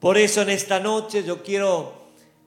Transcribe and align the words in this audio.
Por 0.00 0.16
eso 0.16 0.40
en 0.40 0.48
esta 0.48 0.80
noche 0.80 1.22
yo 1.24 1.42
quiero 1.42 1.92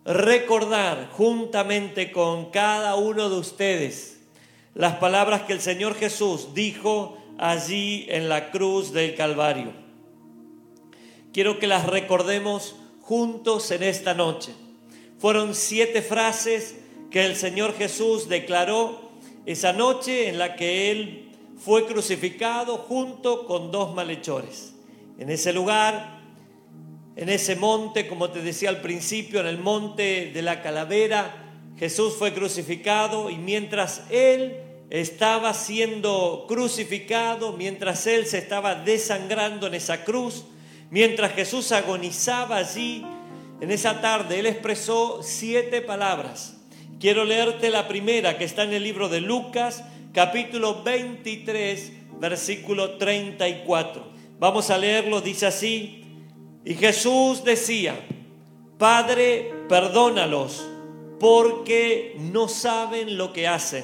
recordar 0.06 1.10
juntamente 1.12 2.12
con 2.12 2.50
cada 2.50 2.96
uno 2.96 3.30
de 3.30 3.38
ustedes 3.38 4.20
las 4.74 4.96
palabras 4.96 5.44
que 5.44 5.54
el 5.54 5.62
Señor 5.62 5.94
Jesús 5.94 6.56
dijo 6.56 7.18
allí 7.38 8.08
en 8.10 8.28
la 8.28 8.50
cruz 8.50 8.92
del 8.92 9.14
Calvario. 9.14 9.72
Quiero 11.32 11.60
que 11.60 11.68
las 11.68 11.86
recordemos 11.86 12.76
juntos 13.02 13.70
en 13.70 13.84
esta 13.84 14.16
noche. 14.16 14.52
Fueron 15.20 15.54
siete 15.54 16.02
frases 16.02 16.78
que 17.12 17.24
el 17.24 17.36
Señor 17.36 17.76
Jesús 17.78 18.28
declaró 18.28 19.12
esa 19.46 19.74
noche 19.74 20.28
en 20.28 20.40
la 20.40 20.56
que 20.56 20.90
Él 20.90 21.32
fue 21.58 21.86
crucificado 21.86 22.78
junto 22.78 23.46
con 23.46 23.72
dos 23.72 23.94
malhechores. 23.94 24.74
En 25.20 25.30
ese 25.30 25.54
lugar, 25.54 26.23
en 27.16 27.30
ese 27.30 27.56
monte, 27.56 28.08
como 28.08 28.32
te 28.32 28.42
decía 28.42 28.70
al 28.70 28.82
principio, 28.82 29.40
en 29.40 29.48
el 29.48 29.60
monte 29.60 30.32
de 30.34 30.42
la 30.42 30.62
calavera, 30.62 31.36
Jesús 31.78 32.16
fue 32.18 32.34
crucificado 32.34 33.30
y 33.30 33.38
mientras 33.38 34.04
Él 34.10 34.58
estaba 34.90 35.54
siendo 35.54 36.46
crucificado, 36.48 37.54
mientras 37.54 38.08
Él 38.08 38.26
se 38.26 38.40
estaba 38.40 38.76
desangrando 38.76 39.68
en 39.68 39.76
esa 39.76 40.04
cruz, 40.04 40.46
mientras 40.90 41.34
Jesús 41.34 41.72
agonizaba 41.72 42.58
allí, 42.58 43.06
en 43.62 43.72
esa 43.72 44.02
tarde, 44.02 44.40
Él 44.40 44.46
expresó 44.46 45.22
siete 45.24 45.82
palabras. 45.82 46.58
Quiero 47.00 47.26
leerte 47.26 47.70
la 47.70 47.88
primera 47.88 48.38
que 48.38 48.44
está 48.44 48.64
en 48.64 48.74
el 48.74 48.84
libro 48.84 49.08
de 49.08 49.22
Lucas, 49.22 49.84
capítulo 50.14 50.84
23, 50.84 51.92
versículo 52.20 52.98
34. 52.98 54.12
Vamos 54.40 54.70
a 54.70 54.78
leerlo, 54.78 55.22
dice 55.22 55.46
así. 55.46 56.03
Y 56.66 56.76
Jesús 56.76 57.44
decía, 57.44 58.00
Padre, 58.78 59.54
perdónalos, 59.68 60.64
porque 61.20 62.16
no 62.20 62.48
saben 62.48 63.18
lo 63.18 63.34
que 63.34 63.48
hacen. 63.48 63.84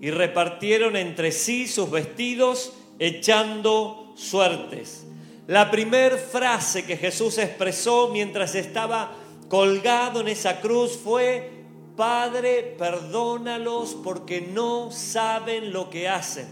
Y 0.00 0.10
repartieron 0.10 0.96
entre 0.96 1.32
sí 1.32 1.66
sus 1.66 1.90
vestidos, 1.90 2.72
echando 2.98 4.12
suertes. 4.16 5.06
La 5.46 5.70
primera 5.70 6.16
frase 6.16 6.84
que 6.84 6.96
Jesús 6.96 7.38
expresó 7.38 8.10
mientras 8.12 8.54
estaba 8.54 9.12
colgado 9.48 10.20
en 10.20 10.28
esa 10.28 10.60
cruz 10.60 10.98
fue, 11.02 11.50
Padre, 11.96 12.74
perdónalos 12.78 13.96
porque 14.04 14.40
no 14.40 14.90
saben 14.92 15.72
lo 15.72 15.90
que 15.90 16.08
hacen. 16.08 16.46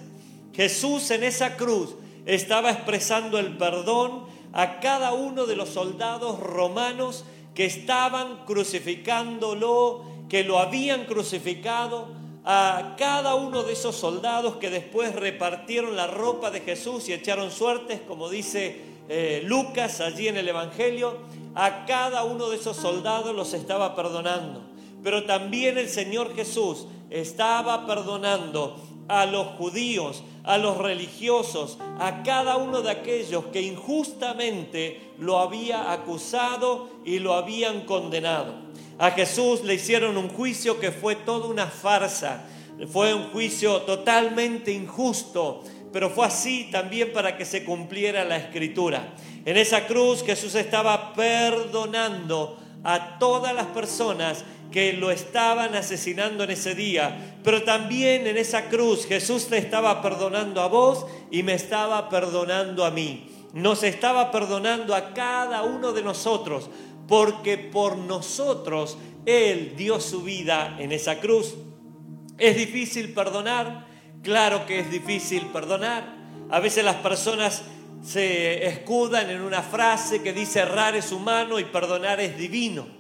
Jesús 0.55 1.11
en 1.11 1.23
esa 1.23 1.57
cruz 1.57 1.95
estaba 2.25 2.71
expresando 2.71 3.39
el 3.39 3.57
perdón 3.59 4.25
a 4.53 4.81
cada 4.81 5.13
uno 5.13 5.47
de 5.47 5.57
los 5.57 5.69
soldados 5.69 6.41
romanos 6.41 7.25
que 7.55 7.65
estaban 7.65 8.45
crucificándolo, 8.45 10.05
que 10.29 10.45
lo 10.45 10.59
habían 10.59 11.05
crucificado, 11.07 12.09
a 12.45 12.95
cada 12.97 13.35
uno 13.35 13.65
de 13.65 13.73
esos 13.73 13.97
soldados 13.97 14.57
que 14.57 14.71
después 14.71 15.15
repartieron 15.17 15.97
la 15.97 16.07
ropa 16.07 16.51
de 16.51 16.61
Jesús 16.61 17.09
y 17.09 17.13
echaron 17.13 17.51
suertes, 17.51 18.01
como 18.07 18.29
dice 18.29 18.81
eh, 19.09 19.43
Lucas 19.45 20.01
allí 20.01 20.29
en 20.29 20.37
el 20.37 20.49
Evangelio, 20.49 21.19
a 21.57 21.87
cada 21.87 22.25
uno 22.25 22.49
de 22.49 22.57
esos 22.57 22.77
soldados 22.77 23.35
los 23.35 23.53
estaba 23.53 23.97
perdonando. 23.97 24.63
Pero 25.03 25.25
también 25.25 25.79
el 25.79 25.89
Señor 25.89 26.37
Jesús 26.37 26.87
estaba 27.11 27.87
perdonando 27.87 28.77
a 29.09 29.27
los 29.27 29.47
judíos, 29.59 30.23
a 30.45 30.59
los 30.59 30.79
religiosos, 30.79 31.79
a 31.99 32.23
cada 32.23 32.57
uno 32.57 32.83
de 32.83 32.91
aquellos 32.91 33.47
que 33.47 33.63
injustamente 33.63 35.01
lo 35.19 35.39
había 35.39 35.93
acusado 35.93 36.89
y 37.05 37.19
lo 37.19 37.35
habían 37.35 37.83
condenado. 37.83 38.55
A 38.99 39.11
Jesús 39.11 39.63
le 39.63 39.75
hicieron 39.75 40.17
un 40.17 40.29
juicio 40.29 40.81
que 40.81 40.91
fue 40.91 41.17
toda 41.17 41.47
una 41.49 41.67
farsa, 41.67 42.47
fue 42.91 43.15
un 43.15 43.31
juicio 43.31 43.83
totalmente 43.83 44.73
injusto, 44.73 45.63
pero 45.93 46.11
fue 46.11 46.27
así 46.27 46.69
también 46.71 47.13
para 47.13 47.37
que 47.37 47.45
se 47.45 47.65
cumpliera 47.65 48.25
la 48.25 48.37
escritura. 48.37 49.15
En 49.45 49.57
esa 49.57 49.87
cruz 49.87 50.23
Jesús 50.23 50.55
estaba 50.55 51.15
perdonando 51.15 52.59
a 52.85 53.19
todas 53.19 53.55
las 53.55 53.67
personas 53.67 54.45
que 54.77 54.93
lo 54.93 55.11
estaban 55.11 55.75
asesinando 55.75 56.45
en 56.45 56.51
ese 56.51 56.75
día, 56.75 57.39
pero 57.43 57.63
también 57.63 58.27
en 58.27 58.37
esa 58.37 58.69
cruz 58.69 59.07
Jesús 59.07 59.47
te 59.47 59.57
estaba 59.57 60.03
perdonando 60.03 60.61
a 60.61 60.67
vos 60.67 61.07
y 61.31 61.43
me 61.43 61.55
estaba 61.55 62.11
perdonando 62.11 62.85
a 62.85 62.91
mí. 62.91 63.27
Nos 63.55 63.83
estaba 63.83 64.31
perdonando 64.31 64.95
a 64.95 65.15
cada 65.15 65.63
uno 65.63 65.95
de 65.95 66.03
nosotros, 66.03 66.69
porque 67.09 67.57
por 67.57 67.97
nosotros 67.97 68.99
Él 69.25 69.73
dio 69.79 69.99
su 69.99 70.23
vida 70.23 70.77
en 70.79 70.93
esa 70.93 71.21
cruz. 71.21 71.55
¿Es 72.37 72.59
difícil 72.59 73.15
perdonar? 73.15 73.87
Claro 74.23 74.67
que 74.67 74.81
es 74.81 74.91
difícil 74.91 75.47
perdonar. 75.47 76.05
A 76.51 76.61
veces 76.61 76.85
las 76.85 76.97
personas 76.97 77.63
se 78.05 78.67
escudan 78.67 79.31
en 79.31 79.41
una 79.41 79.63
frase 79.63 80.21
que 80.21 80.35
dice 80.35 80.61
errar 80.61 80.95
es 80.97 81.13
humano 81.13 81.59
y 81.59 81.65
perdonar 81.65 82.21
es 82.21 82.37
divino. 82.37 82.96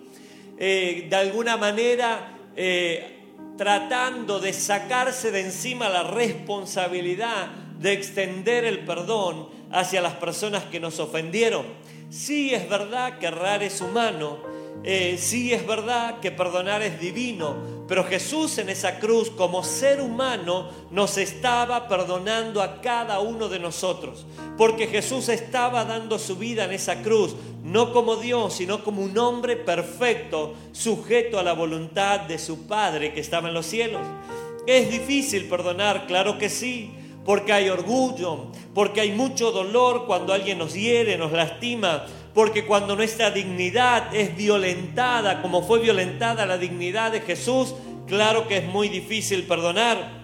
Eh, 0.59 1.07
de 1.11 1.17
alguna 1.17 1.57
manera 1.57 2.35
eh, 2.57 3.17
tratando 3.59 4.39
de 4.39 4.53
sacarse 4.53 5.31
de 5.31 5.41
encima 5.41 5.89
la 5.89 6.03
responsabilidad 6.03 7.49
de 7.79 7.93
extender 7.93 8.65
el 8.65 8.81
perdón 8.81 9.49
hacia 9.71 10.01
las 10.01 10.15
personas 10.15 10.65
que 10.65 10.81
nos 10.81 10.99
ofendieron. 10.99 11.67
Sí 12.11 12.55
es 12.55 12.69
verdad 12.69 13.19
que 13.19 13.27
errar 13.27 13.63
es 13.63 13.81
humano, 13.81 14.39
eh, 14.85 15.17
sí 15.19 15.53
es 15.53 15.67
verdad 15.67 16.21
que 16.21 16.31
perdonar 16.31 16.83
es 16.83 17.01
divino, 17.01 17.57
pero 17.89 18.05
Jesús 18.05 18.59
en 18.59 18.69
esa 18.69 18.99
cruz 18.99 19.31
como 19.31 19.63
ser 19.63 20.01
humano 20.01 20.71
nos 20.91 21.19
estaba 21.19 21.89
perdonando 21.89 22.63
a 22.63 22.81
cada 22.81 23.21
uno 23.21 23.49
de 23.49 23.59
nosotros, 23.59 24.27
porque 24.57 24.87
Jesús 24.87 25.29
estaba 25.29 25.85
dando 25.85 26.19
su 26.19 26.37
vida 26.37 26.65
en 26.65 26.73
esa 26.73 27.03
cruz, 27.03 27.37
no 27.63 27.93
como 27.93 28.17
Dios, 28.17 28.55
sino 28.55 28.83
como 28.83 29.03
un 29.03 29.17
hombre 29.19 29.57
perfecto, 29.57 30.55
sujeto 30.73 31.39
a 31.39 31.43
la 31.43 31.53
voluntad 31.53 32.21
de 32.21 32.39
su 32.39 32.67
Padre 32.67 33.13
que 33.13 33.21
estaba 33.21 33.49
en 33.49 33.55
los 33.55 33.67
cielos. 33.67 34.03
¿Es 34.67 34.91
difícil 34.91 35.49
perdonar? 35.49 36.07
Claro 36.07 36.39
que 36.39 36.49
sí 36.49 36.91
porque 37.27 37.53
hay 37.53 37.69
orgullo, 37.69 38.47
porque 38.73 39.01
hay 39.01 39.11
mucho 39.11 39.51
dolor 39.51 40.07
cuando 40.07 40.33
alguien 40.33 40.59
nos 40.59 40.75
hiere, 40.75 41.19
nos 41.19 41.33
lastima, 41.33 42.07
porque 42.37 42.67
cuando 42.67 42.95
nuestra 42.97 43.31
dignidad 43.31 44.15
es 44.15 44.37
violentada, 44.37 45.41
como 45.41 45.63
fue 45.63 45.79
violentada 45.79 46.45
la 46.45 46.59
dignidad 46.59 47.11
de 47.11 47.23
Jesús, 47.23 47.75
claro 48.07 48.47
que 48.47 48.59
es 48.59 48.67
muy 48.67 48.91
difícil 48.91 49.45
perdonar. 49.45 50.21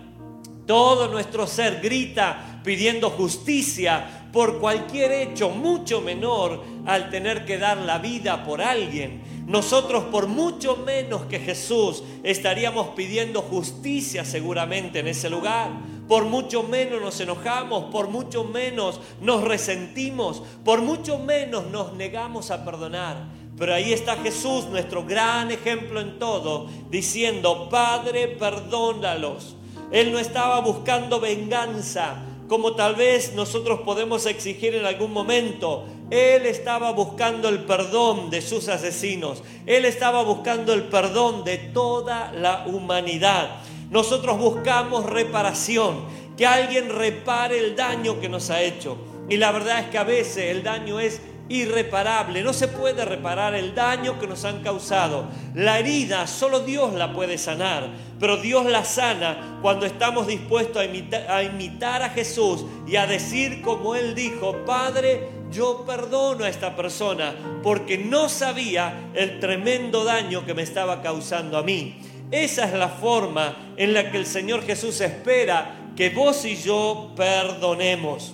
Todo 0.66 1.08
nuestro 1.08 1.46
ser 1.46 1.80
grita 1.80 2.60
pidiendo 2.62 3.08
justicia 3.08 4.28
por 4.30 4.60
cualquier 4.60 5.10
hecho 5.10 5.48
mucho 5.48 6.02
menor 6.02 6.62
al 6.84 7.08
tener 7.08 7.46
que 7.46 7.56
dar 7.56 7.78
la 7.78 7.96
vida 7.96 8.44
por 8.44 8.60
alguien. 8.60 9.22
Nosotros 9.46 10.04
por 10.04 10.26
mucho 10.26 10.76
menos 10.84 11.22
que 11.22 11.38
Jesús 11.38 12.04
estaríamos 12.22 12.88
pidiendo 12.88 13.40
justicia 13.40 14.26
seguramente 14.26 14.98
en 14.98 15.08
ese 15.08 15.30
lugar 15.30 15.70
por 16.12 16.26
mucho 16.26 16.62
menos 16.62 17.00
nos 17.00 17.18
enojamos, 17.20 17.84
por 17.84 18.08
mucho 18.08 18.44
menos 18.44 19.00
nos 19.22 19.42
resentimos, 19.44 20.42
por 20.62 20.82
mucho 20.82 21.18
menos 21.18 21.68
nos 21.68 21.94
negamos 21.94 22.50
a 22.50 22.66
perdonar. 22.66 23.16
Pero 23.58 23.72
ahí 23.72 23.94
está 23.94 24.16
Jesús, 24.16 24.66
nuestro 24.66 25.06
gran 25.06 25.50
ejemplo 25.50 26.02
en 26.02 26.18
todo, 26.18 26.66
diciendo, 26.90 27.70
Padre, 27.70 28.28
perdónalos. 28.28 29.56
Él 29.90 30.12
no 30.12 30.18
estaba 30.18 30.60
buscando 30.60 31.18
venganza, 31.18 32.16
como 32.46 32.74
tal 32.74 32.94
vez 32.94 33.32
nosotros 33.34 33.80
podemos 33.80 34.26
exigir 34.26 34.74
en 34.74 34.84
algún 34.84 35.14
momento. 35.14 35.86
Él 36.10 36.44
estaba 36.44 36.92
buscando 36.92 37.48
el 37.48 37.60
perdón 37.60 38.28
de 38.28 38.42
sus 38.42 38.68
asesinos. 38.68 39.42
Él 39.64 39.86
estaba 39.86 40.22
buscando 40.24 40.74
el 40.74 40.82
perdón 40.82 41.42
de 41.42 41.56
toda 41.56 42.30
la 42.32 42.66
humanidad. 42.66 43.62
Nosotros 43.92 44.38
buscamos 44.38 45.04
reparación, 45.04 46.06
que 46.36 46.46
alguien 46.46 46.88
repare 46.88 47.58
el 47.58 47.76
daño 47.76 48.20
que 48.20 48.28
nos 48.30 48.48
ha 48.48 48.62
hecho. 48.62 48.96
Y 49.28 49.36
la 49.36 49.52
verdad 49.52 49.80
es 49.80 49.86
que 49.88 49.98
a 49.98 50.04
veces 50.04 50.46
el 50.46 50.62
daño 50.62 50.98
es 50.98 51.20
irreparable, 51.50 52.42
no 52.42 52.54
se 52.54 52.68
puede 52.68 53.04
reparar 53.04 53.54
el 53.54 53.74
daño 53.74 54.18
que 54.18 54.26
nos 54.26 54.46
han 54.46 54.62
causado. 54.62 55.26
La 55.54 55.78
herida 55.78 56.26
solo 56.26 56.60
Dios 56.60 56.94
la 56.94 57.12
puede 57.12 57.36
sanar, 57.36 57.90
pero 58.18 58.38
Dios 58.38 58.64
la 58.64 58.84
sana 58.84 59.58
cuando 59.60 59.84
estamos 59.84 60.26
dispuestos 60.26 60.82
a 61.28 61.42
imitar, 61.42 62.02
a 62.02 62.08
Jesús 62.08 62.64
y 62.86 62.96
a 62.96 63.06
decir 63.06 63.60
como 63.60 63.94
Él 63.94 64.14
dijo, 64.14 64.64
Padre, 64.64 65.28
yo 65.50 65.84
perdono 65.86 66.44
a 66.44 66.48
esta 66.48 66.74
persona 66.74 67.34
porque 67.62 67.98
no 67.98 68.30
sabía 68.30 69.10
el 69.12 69.38
tremendo 69.38 70.04
daño 70.04 70.46
que 70.46 70.54
me 70.54 70.62
estaba 70.62 71.02
causando 71.02 71.58
a 71.58 71.62
mí. 71.62 71.98
Esa 72.32 72.64
es 72.64 72.72
la 72.72 72.88
forma 72.88 73.74
en 73.76 73.92
la 73.92 74.10
que 74.10 74.16
el 74.16 74.26
Señor 74.26 74.64
Jesús 74.64 75.02
espera 75.02 75.90
que 75.94 76.08
vos 76.08 76.46
y 76.46 76.56
yo 76.56 77.12
perdonemos. 77.14 78.32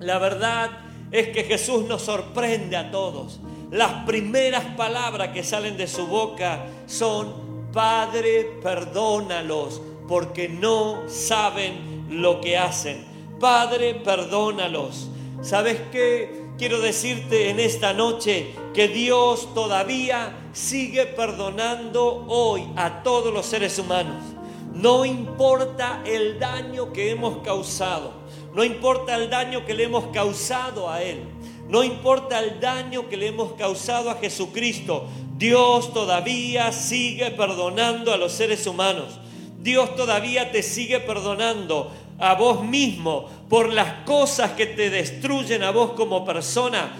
La 0.00 0.18
verdad 0.18 0.70
es 1.10 1.28
que 1.28 1.44
Jesús 1.44 1.84
nos 1.84 2.02
sorprende 2.02 2.76
a 2.76 2.90
todos. 2.90 3.38
las 3.70 4.04
primeras 4.04 4.64
palabras 4.76 5.28
que 5.28 5.42
salen 5.42 5.78
de 5.78 5.86
su 5.86 6.06
boca 6.06 6.66
son, 6.86 7.70
Padre, 7.72 8.58
perdónalos, 8.62 9.80
porque 10.06 10.48
no 10.48 11.08
saben 11.08 12.04
lo 12.10 12.40
que 12.42 12.58
hacen. 12.58 13.04
Padre, 13.40 13.94
perdónalos. 13.94 15.08
¿Sabes 15.40 15.80
qué? 15.90 16.41
Quiero 16.62 16.80
decirte 16.80 17.50
en 17.50 17.58
esta 17.58 17.92
noche 17.92 18.54
que 18.72 18.86
Dios 18.86 19.52
todavía 19.52 20.48
sigue 20.52 21.06
perdonando 21.06 22.24
hoy 22.28 22.62
a 22.76 23.02
todos 23.02 23.34
los 23.34 23.46
seres 23.46 23.80
humanos. 23.80 24.22
No 24.72 25.04
importa 25.04 26.04
el 26.06 26.38
daño 26.38 26.92
que 26.92 27.10
hemos 27.10 27.38
causado, 27.38 28.12
no 28.54 28.62
importa 28.62 29.16
el 29.16 29.28
daño 29.28 29.66
que 29.66 29.74
le 29.74 29.82
hemos 29.82 30.04
causado 30.12 30.88
a 30.88 31.02
Él, 31.02 31.24
no 31.66 31.82
importa 31.82 32.38
el 32.38 32.60
daño 32.60 33.08
que 33.08 33.16
le 33.16 33.26
hemos 33.26 33.54
causado 33.54 34.08
a 34.08 34.14
Jesucristo, 34.14 35.08
Dios 35.36 35.92
todavía 35.92 36.70
sigue 36.70 37.32
perdonando 37.32 38.12
a 38.12 38.16
los 38.16 38.30
seres 38.30 38.68
humanos. 38.68 39.18
Dios 39.62 39.94
todavía 39.94 40.50
te 40.50 40.62
sigue 40.62 40.98
perdonando 40.98 41.92
a 42.18 42.34
vos 42.34 42.64
mismo 42.64 43.28
por 43.48 43.72
las 43.72 44.04
cosas 44.04 44.52
que 44.52 44.66
te 44.66 44.90
destruyen 44.90 45.62
a 45.62 45.70
vos 45.70 45.92
como 45.92 46.24
persona. 46.24 46.92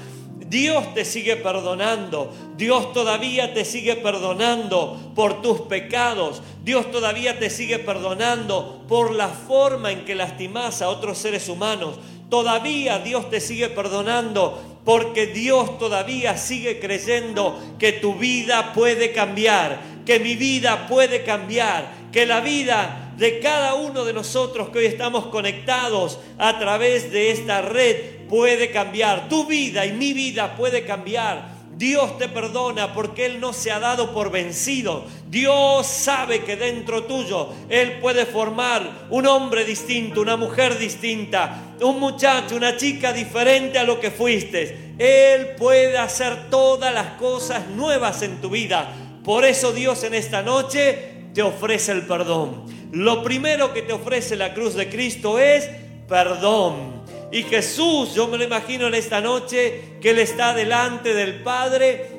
Dios 0.48 0.94
te 0.94 1.04
sigue 1.04 1.36
perdonando. 1.36 2.30
Dios 2.56 2.92
todavía 2.92 3.52
te 3.52 3.64
sigue 3.64 3.96
perdonando 3.96 5.12
por 5.14 5.42
tus 5.42 5.62
pecados. 5.62 6.42
Dios 6.62 6.90
todavía 6.90 7.38
te 7.38 7.50
sigue 7.50 7.78
perdonando 7.78 8.84
por 8.86 9.12
la 9.12 9.28
forma 9.28 9.90
en 9.90 10.04
que 10.04 10.14
lastimas 10.14 10.82
a 10.82 10.88
otros 10.88 11.18
seres 11.18 11.48
humanos. 11.48 11.96
Todavía 12.28 12.98
Dios 12.98 13.28
te 13.28 13.40
sigue 13.40 13.70
perdonando 13.70 14.62
porque 14.84 15.26
Dios 15.26 15.78
todavía 15.78 16.36
sigue 16.36 16.80
creyendo 16.80 17.58
que 17.78 17.92
tu 17.92 18.14
vida 18.14 18.72
puede 18.72 19.12
cambiar, 19.12 19.80
que 20.04 20.18
mi 20.20 20.36
vida 20.36 20.86
puede 20.86 21.22
cambiar, 21.22 21.92
que 22.12 22.26
la 22.26 22.40
vida 22.40 23.12
de 23.16 23.40
cada 23.40 23.74
uno 23.74 24.04
de 24.04 24.12
nosotros 24.12 24.70
que 24.70 24.78
hoy 24.78 24.86
estamos 24.86 25.26
conectados 25.26 26.18
a 26.38 26.58
través 26.58 27.12
de 27.12 27.30
esta 27.30 27.62
red 27.62 28.26
puede 28.28 28.70
cambiar. 28.70 29.28
Tu 29.28 29.46
vida 29.46 29.86
y 29.86 29.92
mi 29.92 30.12
vida 30.12 30.56
puede 30.56 30.84
cambiar. 30.84 31.52
Dios 31.76 32.18
te 32.18 32.28
perdona 32.28 32.92
porque 32.94 33.26
Él 33.26 33.40
no 33.40 33.52
se 33.52 33.70
ha 33.70 33.80
dado 33.80 34.12
por 34.12 34.30
vencido. 34.30 35.04
Dios 35.28 35.86
sabe 35.86 36.44
que 36.44 36.56
dentro 36.56 37.04
tuyo 37.04 37.48
Él 37.68 37.98
puede 38.00 38.26
formar 38.26 39.06
un 39.10 39.26
hombre 39.26 39.64
distinto, 39.64 40.20
una 40.20 40.36
mujer 40.36 40.78
distinta, 40.78 41.74
un 41.80 41.98
muchacho, 41.98 42.56
una 42.56 42.76
chica 42.76 43.12
diferente 43.12 43.78
a 43.78 43.84
lo 43.84 43.98
que 43.98 44.10
fuiste. 44.10 44.94
Él 44.98 45.56
puede 45.56 45.98
hacer 45.98 46.50
todas 46.50 46.92
las 46.92 47.14
cosas 47.14 47.66
nuevas 47.68 48.22
en 48.22 48.40
tu 48.40 48.50
vida. 48.50 48.94
Por 49.24 49.44
eso 49.44 49.72
Dios 49.72 50.02
en 50.02 50.14
esta 50.14 50.42
noche 50.42 51.12
te 51.32 51.42
ofrece 51.42 51.92
el 51.92 52.06
perdón. 52.06 52.64
Lo 52.92 53.22
primero 53.22 53.72
que 53.72 53.82
te 53.82 53.92
ofrece 53.92 54.36
la 54.36 54.52
cruz 54.52 54.74
de 54.74 54.88
Cristo 54.88 55.38
es 55.38 55.68
perdón. 56.08 57.02
Y 57.30 57.44
Jesús, 57.44 58.14
yo 58.14 58.28
me 58.28 58.36
lo 58.36 58.44
imagino 58.44 58.86
en 58.88 58.94
esta 58.94 59.20
noche, 59.20 59.96
que 60.02 60.10
Él 60.10 60.18
está 60.18 60.52
delante 60.52 61.14
del 61.14 61.42
Padre, 61.42 62.10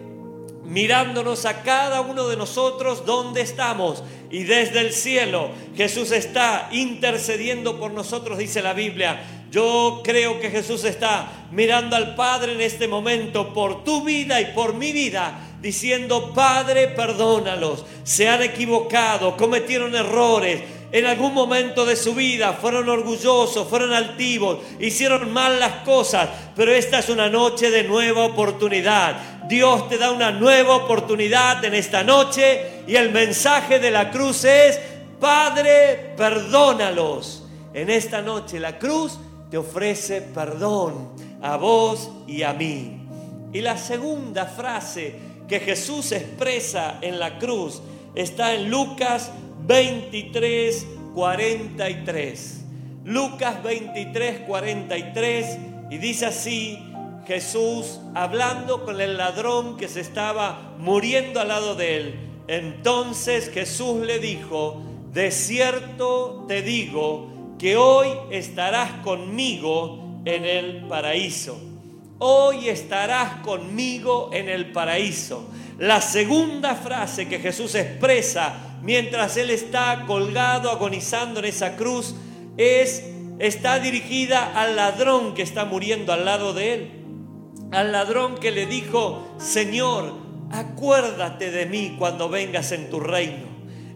mirándonos 0.64 1.46
a 1.46 1.62
cada 1.62 2.02
uno 2.02 2.28
de 2.28 2.38
nosotros 2.38 3.06
donde 3.06 3.42
estamos. 3.42 4.04
Y 4.32 4.44
desde 4.44 4.80
el 4.80 4.92
cielo 4.94 5.52
Jesús 5.76 6.12
está 6.12 6.70
intercediendo 6.72 7.80
por 7.80 7.92
nosotros, 7.92 8.38
dice 8.38 8.64
la 8.64 8.74
Biblia. 8.74 9.22
Yo 9.52 10.02
creo 10.04 10.40
que 10.40 10.50
Jesús 10.50 10.84
está 10.84 11.48
mirando 11.52 11.96
al 11.96 12.16
Padre 12.16 12.54
en 12.54 12.62
este 12.62 12.88
momento 12.88 13.54
por 13.54 13.84
tu 13.84 14.04
vida 14.04 14.42
y 14.42 14.46
por 14.46 14.74
mi 14.74 14.92
vida 14.92 15.53
diciendo, 15.64 16.34
Padre, 16.34 16.90
perdónalos, 16.90 17.86
se 18.04 18.28
han 18.28 18.44
equivocado, 18.44 19.38
cometieron 19.38 19.96
errores, 19.96 20.62
en 20.92 21.06
algún 21.08 21.34
momento 21.34 21.86
de 21.86 21.96
su 21.96 22.14
vida 22.14 22.54
fueron 22.54 22.88
orgullosos, 22.88 23.68
fueron 23.68 23.94
altivos, 23.94 24.60
hicieron 24.80 25.32
mal 25.32 25.60
las 25.60 25.84
cosas, 25.86 26.30
pero 26.56 26.72
esta 26.72 27.00
es 27.00 27.10
una 27.10 27.30
noche 27.30 27.72
de 27.72 27.84
nueva 27.84 28.26
oportunidad. 28.26 29.48
Dios 29.48 29.88
te 29.90 29.98
da 29.98 30.12
una 30.12 30.32
nueva 30.32 30.76
oportunidad 30.76 31.64
en 31.66 31.74
esta 31.74 32.04
noche 32.04 32.84
y 32.86 32.96
el 32.96 33.12
mensaje 33.12 33.80
de 33.80 33.90
la 33.90 34.12
cruz 34.12 34.44
es, 34.44 34.80
Padre, 35.20 36.14
perdónalos. 36.18 37.46
En 37.74 37.90
esta 37.90 38.22
noche 38.22 38.60
la 38.60 38.78
cruz 38.78 39.18
te 39.50 39.58
ofrece 39.58 40.22
perdón 40.22 41.14
a 41.42 41.56
vos 41.56 42.12
y 42.28 42.44
a 42.44 42.54
mí. 42.54 43.00
Y 43.52 43.62
la 43.62 43.78
segunda 43.78 44.46
frase 44.46 45.33
que 45.48 45.60
Jesús 45.60 46.12
expresa 46.12 47.00
en 47.02 47.20
la 47.20 47.38
cruz 47.40 47.82
está 48.16 48.54
en 48.54 48.70
Lucas 48.70 49.32
23, 49.66 50.88
43. 51.14 52.66
Lucas 53.06 53.64
23, 53.64 54.40
43. 54.42 55.58
Y 55.90 55.98
dice 55.98 56.26
así, 56.26 56.80
Jesús 57.28 58.00
hablando 58.16 58.84
con 58.84 59.00
el 59.00 59.18
ladrón 59.18 59.78
que 59.78 59.88
se 59.88 60.02
estaba 60.02 60.76
muriendo 60.80 61.40
al 61.40 61.50
lado 61.50 61.76
de 61.76 61.98
él. 61.98 62.20
Entonces 62.48 63.50
Jesús 63.50 64.06
le 64.06 64.20
dijo, 64.20 64.82
de 65.12 65.32
cierto 65.32 66.46
te 66.48 66.62
digo 66.62 67.30
que 67.58 67.78
hoy 67.78 68.10
estarás 68.32 68.92
conmigo 69.04 70.22
en 70.26 70.46
el 70.46 70.88
paraíso. 70.88 71.73
Hoy 72.26 72.70
estarás 72.70 73.42
conmigo 73.42 74.30
en 74.32 74.48
el 74.48 74.72
paraíso. 74.72 75.50
La 75.78 76.00
segunda 76.00 76.74
frase 76.74 77.28
que 77.28 77.40
Jesús 77.40 77.76
expresa 77.76 78.78
mientras 78.82 79.36
Él 79.36 79.50
está 79.50 80.06
colgado, 80.08 80.72
agonizando 80.72 81.42
en 81.42 81.48
esa 81.48 81.76
cruz, 81.76 82.16
es, 82.56 83.04
está 83.40 83.78
dirigida 83.80 84.54
al 84.58 84.78
ladrón 84.78 85.34
que 85.34 85.42
está 85.42 85.66
muriendo 85.66 86.14
al 86.14 86.24
lado 86.24 86.54
de 86.54 86.74
Él. 86.74 86.92
Al 87.74 87.92
ladrón 87.92 88.38
que 88.38 88.52
le 88.52 88.68
dijo, 88.68 89.36
Señor, 89.38 90.14
acuérdate 90.50 91.52
de 91.52 91.66
mí 91.66 91.98
cuando 92.00 92.30
vengas 92.30 92.72
en 92.72 92.90
tu 92.90 93.02
reino. 93.02 93.48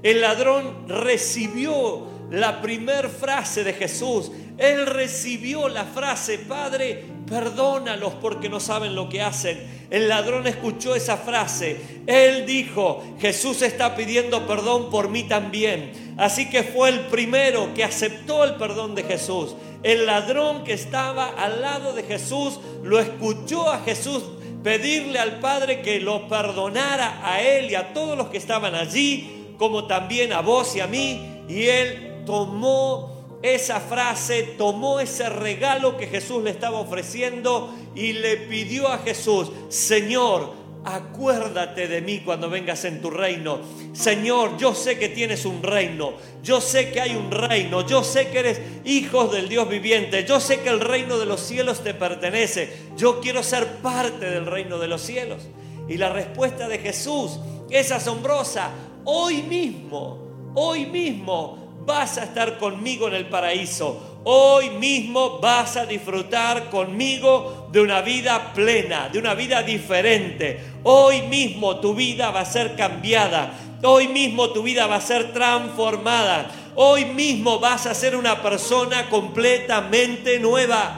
El 0.04 0.20
ladrón 0.20 0.90
recibió 0.90 2.10
la 2.30 2.62
primer 2.62 3.08
frase 3.08 3.64
de 3.64 3.72
Jesús. 3.72 4.34
Él 4.58 4.86
recibió 4.86 5.70
la 5.70 5.86
frase, 5.86 6.40
Padre, 6.40 7.16
perdónalos 7.28 8.14
porque 8.22 8.50
no 8.50 8.60
saben 8.60 8.96
lo 8.96 9.10
que 9.10 9.22
hacen. 9.22 9.86
El 9.90 10.08
ladrón 10.08 10.48
escuchó 10.48 10.96
esa 10.96 11.18
frase. 11.18 12.02
Él 12.08 12.46
dijo, 12.46 13.04
Jesús 13.20 13.62
está 13.62 13.96
pidiendo 13.96 14.48
perdón 14.48 14.90
por 14.90 15.10
mí 15.10 15.24
también. 15.24 16.16
Así 16.18 16.50
que 16.50 16.64
fue 16.64 16.90
el 16.90 17.02
primero 17.02 17.74
que 17.74 17.84
aceptó 17.84 18.44
el 18.44 18.56
perdón 18.56 18.96
de 18.96 19.04
Jesús. 19.04 19.56
El 19.84 20.06
ladrón 20.06 20.64
que 20.64 20.74
estaba 20.74 21.28
al 21.28 21.62
lado 21.62 21.94
de 21.94 22.04
Jesús 22.04 22.60
lo 22.84 23.00
escuchó 23.00 23.70
a 23.72 23.80
Jesús 23.82 24.24
pedirle 24.64 25.20
al 25.20 25.40
Padre 25.40 25.82
que 25.82 26.00
lo 26.00 26.28
perdonara 26.28 27.22
a 27.24 27.42
él 27.42 27.72
y 27.72 27.76
a 27.76 27.94
todos 27.94 28.18
los 28.18 28.28
que 28.28 28.38
estaban 28.38 28.76
allí, 28.76 29.54
como 29.58 29.86
también 29.86 30.34
a 30.34 30.42
vos 30.42 30.76
y 30.76 30.80
a 30.80 30.88
mí. 30.88 31.44
Y 31.48 31.68
él 31.68 32.24
tomó 32.26 33.17
esa 33.42 33.80
frase, 33.80 34.44
tomó 34.58 35.00
ese 35.00 35.30
regalo 35.30 35.98
que 35.98 36.08
Jesús 36.08 36.44
le 36.44 36.50
estaba 36.50 36.80
ofreciendo 36.80 37.74
y 37.96 38.14
le 38.14 38.38
pidió 38.38 38.88
a 38.88 39.00
Jesús, 39.00 39.52
Señor, 39.70 40.54
acuérdate 40.84 41.88
de 41.88 42.02
mí 42.02 42.22
cuando 42.24 42.50
vengas 42.50 42.86
en 42.86 43.02
tu 43.02 43.10
reino. 43.10 43.60
Señor, 43.94 44.58
yo 44.58 44.74
sé 44.74 44.98
que 44.98 45.10
tienes 45.10 45.46
un 45.46 45.62
reino, 45.62 46.14
yo 46.42 46.62
sé 46.62 46.92
que 46.92 47.02
hay 47.02 47.16
un 47.16 47.30
reino, 47.30 47.86
yo 47.86 48.04
sé 48.04 48.30
que 48.30 48.40
eres 48.40 48.62
hijos 48.86 49.32
del 49.32 49.50
Dios 49.50 49.68
viviente, 49.68 50.26
yo 50.26 50.40
sé 50.40 50.62
que 50.62 50.70
el 50.70 50.80
reino 50.80 51.18
de 51.18 51.26
los 51.26 51.42
cielos 51.42 51.84
te 51.84 51.94
pertenece, 51.94 52.74
yo 52.96 53.20
quiero 53.20 53.44
ser 53.44 53.68
parte 53.78 54.30
del 54.30 54.46
reino 54.46 54.78
de 54.80 54.88
los 54.88 55.02
cielos. 55.02 55.44
Y 55.90 55.98
la 55.98 56.10
respuesta 56.10 56.68
de 56.68 56.80
Jesús 56.80 57.40
es 57.70 57.92
asombrosa, 57.92 58.72
hoy 59.04 59.44
mismo, 59.44 60.52
hoy 60.56 60.86
mismo 60.86 61.67
vas 61.88 62.18
a 62.18 62.26
estar 62.26 62.58
conmigo 62.58 63.08
en 63.08 63.14
el 63.14 63.28
paraíso. 63.28 64.20
Hoy 64.26 64.72
mismo 64.72 65.40
vas 65.40 65.78
a 65.78 65.86
disfrutar 65.86 66.70
conmigo 66.70 67.70
de 67.72 67.80
una 67.80 68.02
vida 68.02 68.52
plena, 68.54 69.08
de 69.08 69.18
una 69.18 69.34
vida 69.34 69.64
diferente. 69.64 70.60
Hoy 70.84 71.22
mismo 71.22 71.80
tu 71.80 71.96
vida 71.96 72.30
va 72.30 72.42
a 72.42 72.46
ser 72.46 72.76
cambiada. 72.76 73.54
Hoy 73.84 74.10
mismo 74.10 74.50
tu 74.50 74.64
vida 74.64 74.86
va 74.86 74.98
a 74.98 75.02
ser 75.02 75.32
transformada. 75.32 76.52
Hoy 76.76 77.06
mismo 77.06 77.60
vas 77.60 77.86
a 77.86 77.94
ser 77.94 78.18
una 78.18 78.44
persona 78.44 79.10
completamente 79.10 80.42
nueva. 80.42 80.98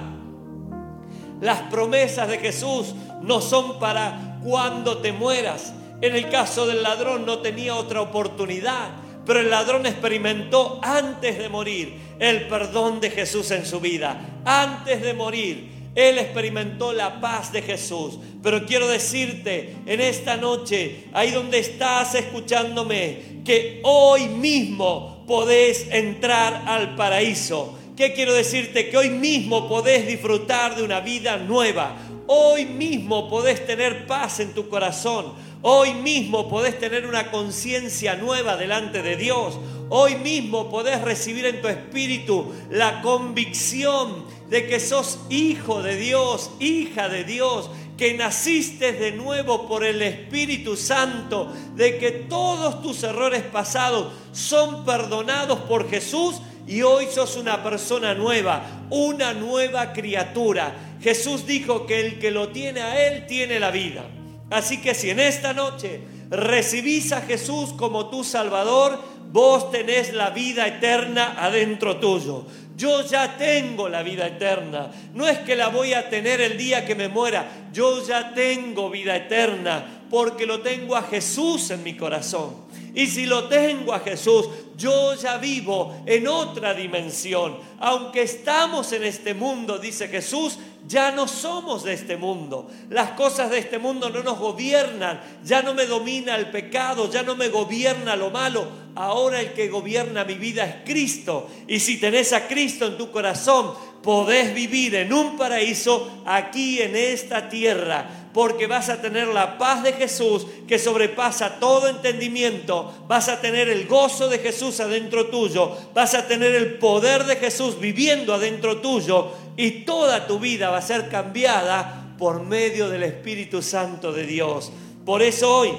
Las 1.39 1.61
promesas 1.69 2.27
de 2.27 2.39
Jesús 2.39 2.95
no 3.21 3.41
son 3.41 3.77
para 3.79 4.39
cuando 4.43 4.97
te 4.97 5.11
mueras. 5.11 5.71
En 6.01 6.15
el 6.15 6.29
caso 6.29 6.65
del 6.65 6.81
ladrón 6.81 7.27
no 7.27 7.39
tenía 7.39 7.75
otra 7.75 8.01
oportunidad 8.01 8.89
pero 9.29 9.41
el 9.41 9.51
ladrón 9.51 9.85
experimentó 9.85 10.79
antes 10.81 11.37
de 11.37 11.49
morir 11.49 11.93
el 12.17 12.47
perdón 12.47 12.99
de 12.99 13.11
Jesús 13.11 13.51
en 13.51 13.63
su 13.63 13.79
vida. 13.79 14.41
Antes 14.43 15.03
de 15.03 15.13
morir, 15.13 15.69
Él 15.93 16.17
experimentó 16.17 16.93
la 16.93 17.21
paz 17.21 17.51
de 17.51 17.61
Jesús. 17.61 18.17
Pero 18.41 18.65
quiero 18.65 18.87
decirte 18.87 19.75
en 19.85 20.01
esta 20.01 20.35
noche, 20.35 21.03
ahí 21.13 21.29
donde 21.29 21.59
estás 21.59 22.15
escuchándome, 22.15 23.43
que 23.45 23.81
hoy 23.83 24.29
mismo 24.29 25.23
podés 25.27 25.85
entrar 25.91 26.63
al 26.65 26.95
paraíso. 26.95 27.77
¿Qué 27.95 28.13
quiero 28.13 28.33
decirte? 28.33 28.89
Que 28.89 28.97
hoy 28.97 29.11
mismo 29.11 29.69
podés 29.69 30.07
disfrutar 30.07 30.75
de 30.75 30.81
una 30.81 31.01
vida 31.01 31.37
nueva. 31.37 31.95
Hoy 32.25 32.65
mismo 32.65 33.29
podés 33.29 33.63
tener 33.67 34.07
paz 34.07 34.39
en 34.39 34.55
tu 34.55 34.69
corazón. 34.69 35.33
Hoy 35.61 35.93
mismo 35.93 36.47
podés 36.47 36.79
tener 36.79 37.05
una 37.05 37.31
conciencia 37.31 38.15
nueva 38.15 38.55
delante 38.55 39.01
de 39.01 39.17
Dios. 39.17 39.59
Hoy 39.89 40.15
mismo 40.15 40.69
podés 40.69 41.01
recibir 41.01 41.45
en 41.45 41.61
tu 41.61 41.67
espíritu 41.67 42.53
la 42.69 43.01
convicción 43.01 44.23
de 44.49 44.67
que 44.67 44.79
sos 44.79 45.19
hijo 45.29 45.83
de 45.83 45.97
Dios, 45.97 46.51
hija 46.61 47.09
de 47.09 47.25
Dios, 47.25 47.69
que 47.97 48.13
naciste 48.13 48.93
de 48.93 49.11
nuevo 49.11 49.67
por 49.67 49.83
el 49.83 50.01
Espíritu 50.01 50.77
Santo, 50.77 51.51
de 51.75 51.97
que 51.97 52.11
todos 52.11 52.81
tus 52.81 53.03
errores 53.03 53.43
pasados 53.43 54.13
son 54.31 54.85
perdonados 54.85 55.59
por 55.59 55.89
Jesús 55.89 56.35
y 56.65 56.83
hoy 56.83 57.07
sos 57.11 57.35
una 57.35 57.61
persona 57.61 58.13
nueva, 58.13 58.85
una 58.89 59.33
nueva 59.33 59.91
criatura. 59.91 60.73
Jesús 61.01 61.45
dijo 61.45 61.85
que 61.85 61.99
el 61.99 62.19
que 62.19 62.31
lo 62.31 62.47
tiene 62.47 62.79
a 62.79 63.07
Él 63.07 63.25
tiene 63.27 63.59
la 63.59 63.71
vida. 63.71 64.05
Así 64.49 64.81
que 64.81 64.95
si 64.95 65.09
en 65.09 65.19
esta 65.19 65.53
noche 65.53 66.01
recibís 66.29 67.11
a 67.11 67.21
Jesús 67.21 67.73
como 67.73 68.09
tu 68.09 68.23
Salvador, 68.23 68.99
vos 69.31 69.71
tenés 69.71 70.13
la 70.13 70.31
vida 70.31 70.67
eterna 70.67 71.35
adentro 71.37 71.97
tuyo. 71.97 72.45
Yo 72.75 73.05
ya 73.05 73.37
tengo 73.37 73.89
la 73.89 74.03
vida 74.03 74.25
eterna. 74.25 74.89
No 75.13 75.27
es 75.27 75.39
que 75.39 75.55
la 75.55 75.67
voy 75.67 75.93
a 75.93 76.09
tener 76.09 76.39
el 76.39 76.57
día 76.57 76.85
que 76.85 76.95
me 76.95 77.09
muera. 77.09 77.69
Yo 77.73 78.05
ya 78.07 78.33
tengo 78.33 78.89
vida 78.89 79.15
eterna 79.15 80.05
porque 80.09 80.45
lo 80.45 80.61
tengo 80.61 80.95
a 80.95 81.03
Jesús 81.03 81.69
en 81.71 81.83
mi 81.83 81.95
corazón. 81.95 82.69
Y 82.95 83.07
si 83.07 83.25
lo 83.25 83.47
tengo 83.47 83.93
a 83.93 83.99
Jesús, 83.99 84.47
yo 84.77 85.13
ya 85.15 85.37
vivo 85.37 86.01
en 86.05 86.27
otra 86.27 86.73
dimensión. 86.73 87.57
Aunque 87.79 88.23
estamos 88.23 88.91
en 88.93 89.03
este 89.03 89.33
mundo, 89.33 89.77
dice 89.77 90.07
Jesús, 90.07 90.57
ya 90.87 91.11
no 91.11 91.27
somos 91.27 91.83
de 91.83 91.93
este 91.93 92.17
mundo. 92.17 92.69
Las 92.89 93.11
cosas 93.11 93.49
de 93.51 93.59
este 93.59 93.77
mundo 93.77 94.09
no 94.09 94.23
nos 94.23 94.39
gobiernan. 94.39 95.21
Ya 95.43 95.61
no 95.61 95.73
me 95.73 95.85
domina 95.85 96.35
el 96.35 96.49
pecado, 96.49 97.11
ya 97.11 97.23
no 97.23 97.35
me 97.35 97.49
gobierna 97.49 98.15
lo 98.15 98.31
malo. 98.31 98.67
Ahora 98.95 99.39
el 99.39 99.53
que 99.53 99.67
gobierna 99.67 100.23
mi 100.23 100.35
vida 100.35 100.65
es 100.65 100.75
Cristo. 100.85 101.49
Y 101.67 101.79
si 101.79 101.99
tenés 101.99 102.33
a 102.33 102.47
Cristo 102.47 102.87
en 102.87 102.97
tu 102.97 103.11
corazón, 103.11 103.73
podés 104.01 104.53
vivir 104.53 104.95
en 104.95 105.13
un 105.13 105.37
paraíso 105.37 106.23
aquí 106.25 106.81
en 106.81 106.95
esta 106.95 107.49
tierra 107.49 108.18
porque 108.33 108.67
vas 108.67 108.89
a 108.89 109.01
tener 109.01 109.27
la 109.27 109.57
paz 109.57 109.83
de 109.83 109.93
Jesús 109.93 110.45
que 110.67 110.77
sobrepasa 110.77 111.59
todo 111.59 111.87
entendimiento, 111.87 112.93
vas 113.07 113.27
a 113.27 113.41
tener 113.41 113.69
el 113.69 113.87
gozo 113.87 114.27
de 114.27 114.39
Jesús 114.39 114.79
adentro 114.79 115.27
tuyo, 115.27 115.75
vas 115.93 116.13
a 116.13 116.27
tener 116.27 116.53
el 116.53 116.75
poder 116.75 117.25
de 117.25 117.37
Jesús 117.37 117.79
viviendo 117.79 118.33
adentro 118.33 118.77
tuyo. 118.77 119.31
Y 119.57 119.83
toda 119.83 120.27
tu 120.27 120.39
vida 120.39 120.69
va 120.69 120.77
a 120.77 120.81
ser 120.81 121.09
cambiada 121.09 122.15
por 122.17 122.43
medio 122.43 122.87
del 122.89 123.03
Espíritu 123.03 123.61
Santo 123.61 124.13
de 124.13 124.25
Dios. 124.25 124.71
Por 125.05 125.21
eso 125.21 125.53
hoy, 125.53 125.71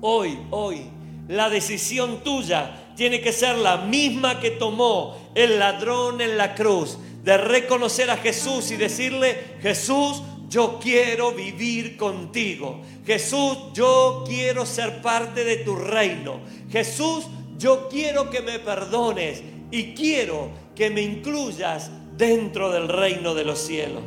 hoy, 0.00 0.38
hoy, 0.50 0.90
la 1.28 1.48
decisión 1.48 2.22
tuya 2.22 2.84
tiene 2.96 3.20
que 3.20 3.32
ser 3.32 3.56
la 3.56 3.78
misma 3.78 4.40
que 4.40 4.50
tomó 4.50 5.30
el 5.34 5.58
ladrón 5.58 6.20
en 6.20 6.36
la 6.36 6.54
cruz, 6.54 6.98
de 7.22 7.36
reconocer 7.38 8.10
a 8.10 8.16
Jesús 8.16 8.70
y 8.70 8.76
decirle, 8.76 9.56
Jesús, 9.62 10.22
yo 10.54 10.78
quiero 10.80 11.32
vivir 11.32 11.96
contigo. 11.96 12.80
Jesús, 13.04 13.58
yo 13.72 14.22
quiero 14.24 14.64
ser 14.64 15.02
parte 15.02 15.42
de 15.42 15.56
tu 15.56 15.74
reino. 15.74 16.38
Jesús, 16.70 17.26
yo 17.58 17.88
quiero 17.88 18.30
que 18.30 18.40
me 18.40 18.60
perdones 18.60 19.42
y 19.72 19.94
quiero 19.94 20.50
que 20.76 20.90
me 20.90 21.02
incluyas 21.02 21.90
dentro 22.16 22.70
del 22.70 22.86
reino 22.86 23.34
de 23.34 23.44
los 23.44 23.58
cielos. 23.58 24.04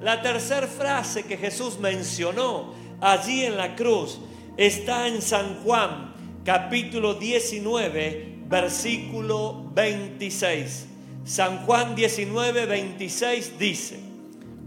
La 0.00 0.22
tercera 0.22 0.66
frase 0.66 1.24
que 1.24 1.36
Jesús 1.36 1.78
mencionó 1.78 2.72
allí 3.02 3.44
en 3.44 3.58
la 3.58 3.76
cruz 3.76 4.20
está 4.56 5.06
en 5.06 5.20
San 5.20 5.56
Juan, 5.64 6.14
capítulo 6.46 7.12
19, 7.12 8.38
versículo 8.46 9.70
26. 9.74 10.86
San 11.26 11.66
Juan 11.66 11.94
19, 11.94 12.64
26 12.64 13.58
dice, 13.58 14.07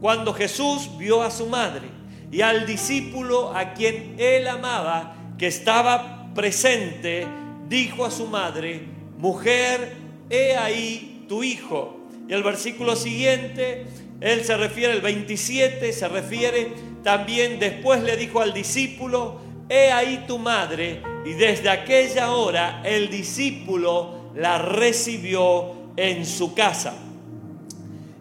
cuando 0.01 0.33
Jesús 0.33 0.97
vio 0.97 1.21
a 1.21 1.29
su 1.29 1.45
madre 1.45 1.87
y 2.31 2.41
al 2.41 2.65
discípulo 2.65 3.55
a 3.55 3.73
quien 3.73 4.15
él 4.17 4.47
amaba, 4.47 5.15
que 5.37 5.47
estaba 5.47 6.33
presente, 6.33 7.27
dijo 7.67 8.03
a 8.03 8.11
su 8.11 8.25
madre, 8.25 8.81
mujer, 9.17 9.93
he 10.29 10.57
ahí 10.57 11.25
tu 11.29 11.43
hijo. 11.43 11.99
Y 12.27 12.33
el 12.33 12.41
versículo 12.41 12.95
siguiente, 12.95 13.85
él 14.21 14.43
se 14.43 14.57
refiere, 14.57 14.93
el 14.93 15.01
27, 15.01 15.93
se 15.93 16.07
refiere 16.07 16.73
también, 17.03 17.59
después 17.59 18.01
le 18.01 18.17
dijo 18.17 18.41
al 18.41 18.53
discípulo, 18.53 19.39
he 19.69 19.91
ahí 19.91 20.23
tu 20.27 20.39
madre. 20.39 21.01
Y 21.25 21.33
desde 21.33 21.69
aquella 21.69 22.31
hora 22.31 22.81
el 22.83 23.09
discípulo 23.09 24.31
la 24.35 24.57
recibió 24.57 25.73
en 25.95 26.25
su 26.25 26.53
casa. 26.53 26.93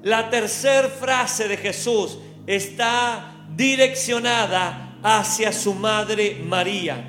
La 0.03 0.31
tercera 0.31 0.89
frase 0.89 1.49
de 1.49 1.57
Jesús 1.57 2.19
está 2.47 3.47
direccionada 3.55 4.99
hacia 5.03 5.53
su 5.53 5.75
madre 5.75 6.41
María. 6.45 7.05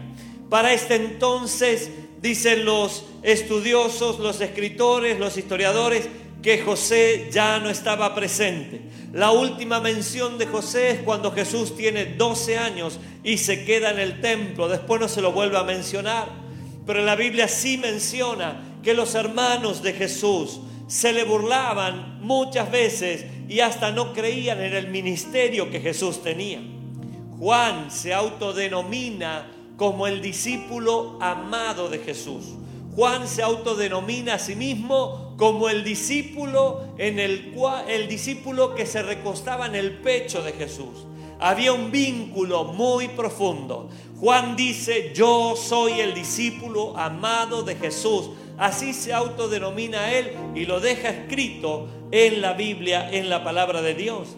Para 0.50 0.74
este 0.74 0.96
entonces, 0.96 1.90
dicen 2.22 2.66
los 2.66 3.06
estudiosos, 3.24 4.20
los 4.20 4.42
escritores, 4.42 5.20
los 5.20 5.38
historiadores, 5.38 6.10
que 6.42 6.62
José 6.62 7.30
ya 7.32 7.60
no 7.60 7.70
estaba 7.70 8.16
presente. 8.16 8.82
La 9.14 9.32
última 9.32 9.80
mención 9.80 10.38
de 10.38 10.48
José 10.48 10.92
es 10.92 11.00
cuando 11.02 11.32
Jesús 11.32 11.76
tiene 11.76 12.06
12 12.06 12.58
años 12.58 13.00
y 13.24 13.38
se 13.38 13.64
queda 13.64 13.92
en 13.92 14.00
el 14.00 14.22
templo. 14.22 14.68
Después 14.68 15.00
no 15.00 15.08
se 15.08 15.22
lo 15.22 15.32
vuelve 15.32 15.58
a 15.58 15.64
mencionar. 15.64 16.30
Pero 16.86 17.04
la 17.04 17.16
Biblia 17.16 17.48
sí 17.48 17.78
menciona 17.78 18.80
que 18.82 18.96
los 18.96 19.14
hermanos 19.14 19.84
de 19.84 19.94
Jesús, 19.94 20.62
se 20.92 21.14
le 21.14 21.24
burlaban 21.24 22.20
muchas 22.22 22.70
veces 22.70 23.24
y 23.48 23.62
hasta 23.62 23.92
no 23.92 24.12
creían 24.12 24.60
en 24.60 24.74
el 24.74 24.90
ministerio 24.90 25.72
que 25.72 25.80
Jesús 25.80 26.22
tenía. 26.22 26.62
Juan 27.40 27.90
se 27.90 28.14
autodenomina 28.14 29.50
como 29.78 30.06
el 30.06 30.22
discípulo 30.22 31.18
amado 31.22 31.88
de 31.88 32.00
Jesús. 32.00 32.44
Juan 32.94 33.26
se 33.26 33.42
autodenomina 33.42 34.34
a 34.34 34.40
sí 34.40 34.54
mismo 34.54 35.34
como 35.38 35.70
el 35.70 35.86
discípulo 35.86 36.82
en 36.98 37.20
el 37.20 37.52
cual 37.52 37.90
el 37.90 38.10
discípulo 38.10 38.76
que 38.76 38.86
se 38.86 39.02
recostaba 39.02 39.68
en 39.68 39.76
el 39.76 39.94
pecho 40.00 40.44
de 40.44 40.52
Jesús. 40.52 41.06
Había 41.40 41.72
un 41.72 41.90
vínculo 41.90 42.66
muy 42.66 43.08
profundo. 43.08 43.90
Juan 44.20 44.58
dice, 44.58 45.14
"Yo 45.16 45.56
soy 45.56 46.02
el 46.02 46.14
discípulo 46.14 46.98
amado 46.98 47.64
de 47.64 47.76
Jesús." 47.76 48.32
Así 48.62 48.94
se 48.94 49.12
autodenomina 49.12 50.12
él 50.12 50.34
y 50.54 50.68
lo 50.68 50.80
deja 50.80 51.10
escrito 51.10 51.88
en 52.12 52.42
la 52.42 52.54
Biblia, 52.54 53.10
en 53.12 53.28
la 53.28 53.44
palabra 53.44 53.82
de 53.82 53.96
Dios. 53.96 54.36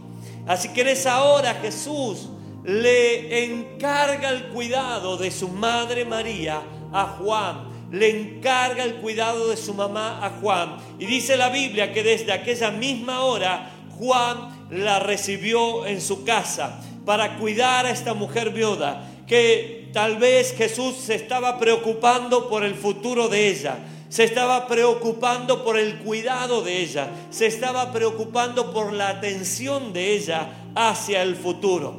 Así 0.48 0.70
que 0.70 0.80
en 0.80 0.88
esa 0.88 1.26
hora 1.26 1.56
Jesús 1.56 2.30
le 2.64 3.44
encarga 3.44 4.30
el 4.30 4.46
cuidado 4.46 5.18
de 5.18 5.30
su 5.30 5.50
madre 5.50 6.06
María 6.06 6.62
a 6.94 7.18
Juan, 7.20 7.66
le 7.92 8.22
encarga 8.22 8.86
el 8.86 8.96
cuidado 8.96 9.50
de 9.50 9.58
su 9.58 9.74
mamá 9.74 10.26
a 10.26 10.30
Juan. 10.40 10.78
Y 11.00 11.06
dice 11.06 11.36
la 11.36 11.50
Biblia 11.50 11.92
que 11.92 12.02
desde 12.02 12.32
aquella 12.32 12.72
misma 12.72 13.26
hora 13.26 13.72
Juan 14.00 14.70
la 14.72 15.00
recibió 15.00 15.86
en 15.86 16.00
su 16.00 16.24
casa 16.24 16.80
para 17.06 17.36
cuidar 17.40 17.86
a 17.86 17.92
esta 17.92 18.14
mujer 18.14 18.52
viuda, 18.52 19.06
que 19.28 19.90
tal 19.92 20.16
vez 20.16 20.56
Jesús 20.56 20.96
se 20.96 21.16
estaba 21.16 21.60
preocupando 21.60 22.48
por 22.48 22.64
el 22.64 22.76
futuro 22.76 23.28
de 23.28 23.50
ella 23.50 23.80
se 24.14 24.26
estaba 24.26 24.68
preocupando 24.68 25.64
por 25.64 25.76
el 25.76 25.98
cuidado 25.98 26.62
de 26.62 26.84
ella, 26.84 27.10
se 27.32 27.48
estaba 27.48 27.92
preocupando 27.92 28.72
por 28.72 28.94
la 28.94 29.10
atención 29.10 29.92
de 29.92 30.14
ella 30.14 30.50
hacia 30.76 31.24
el 31.24 31.36
futuro. 31.36 31.96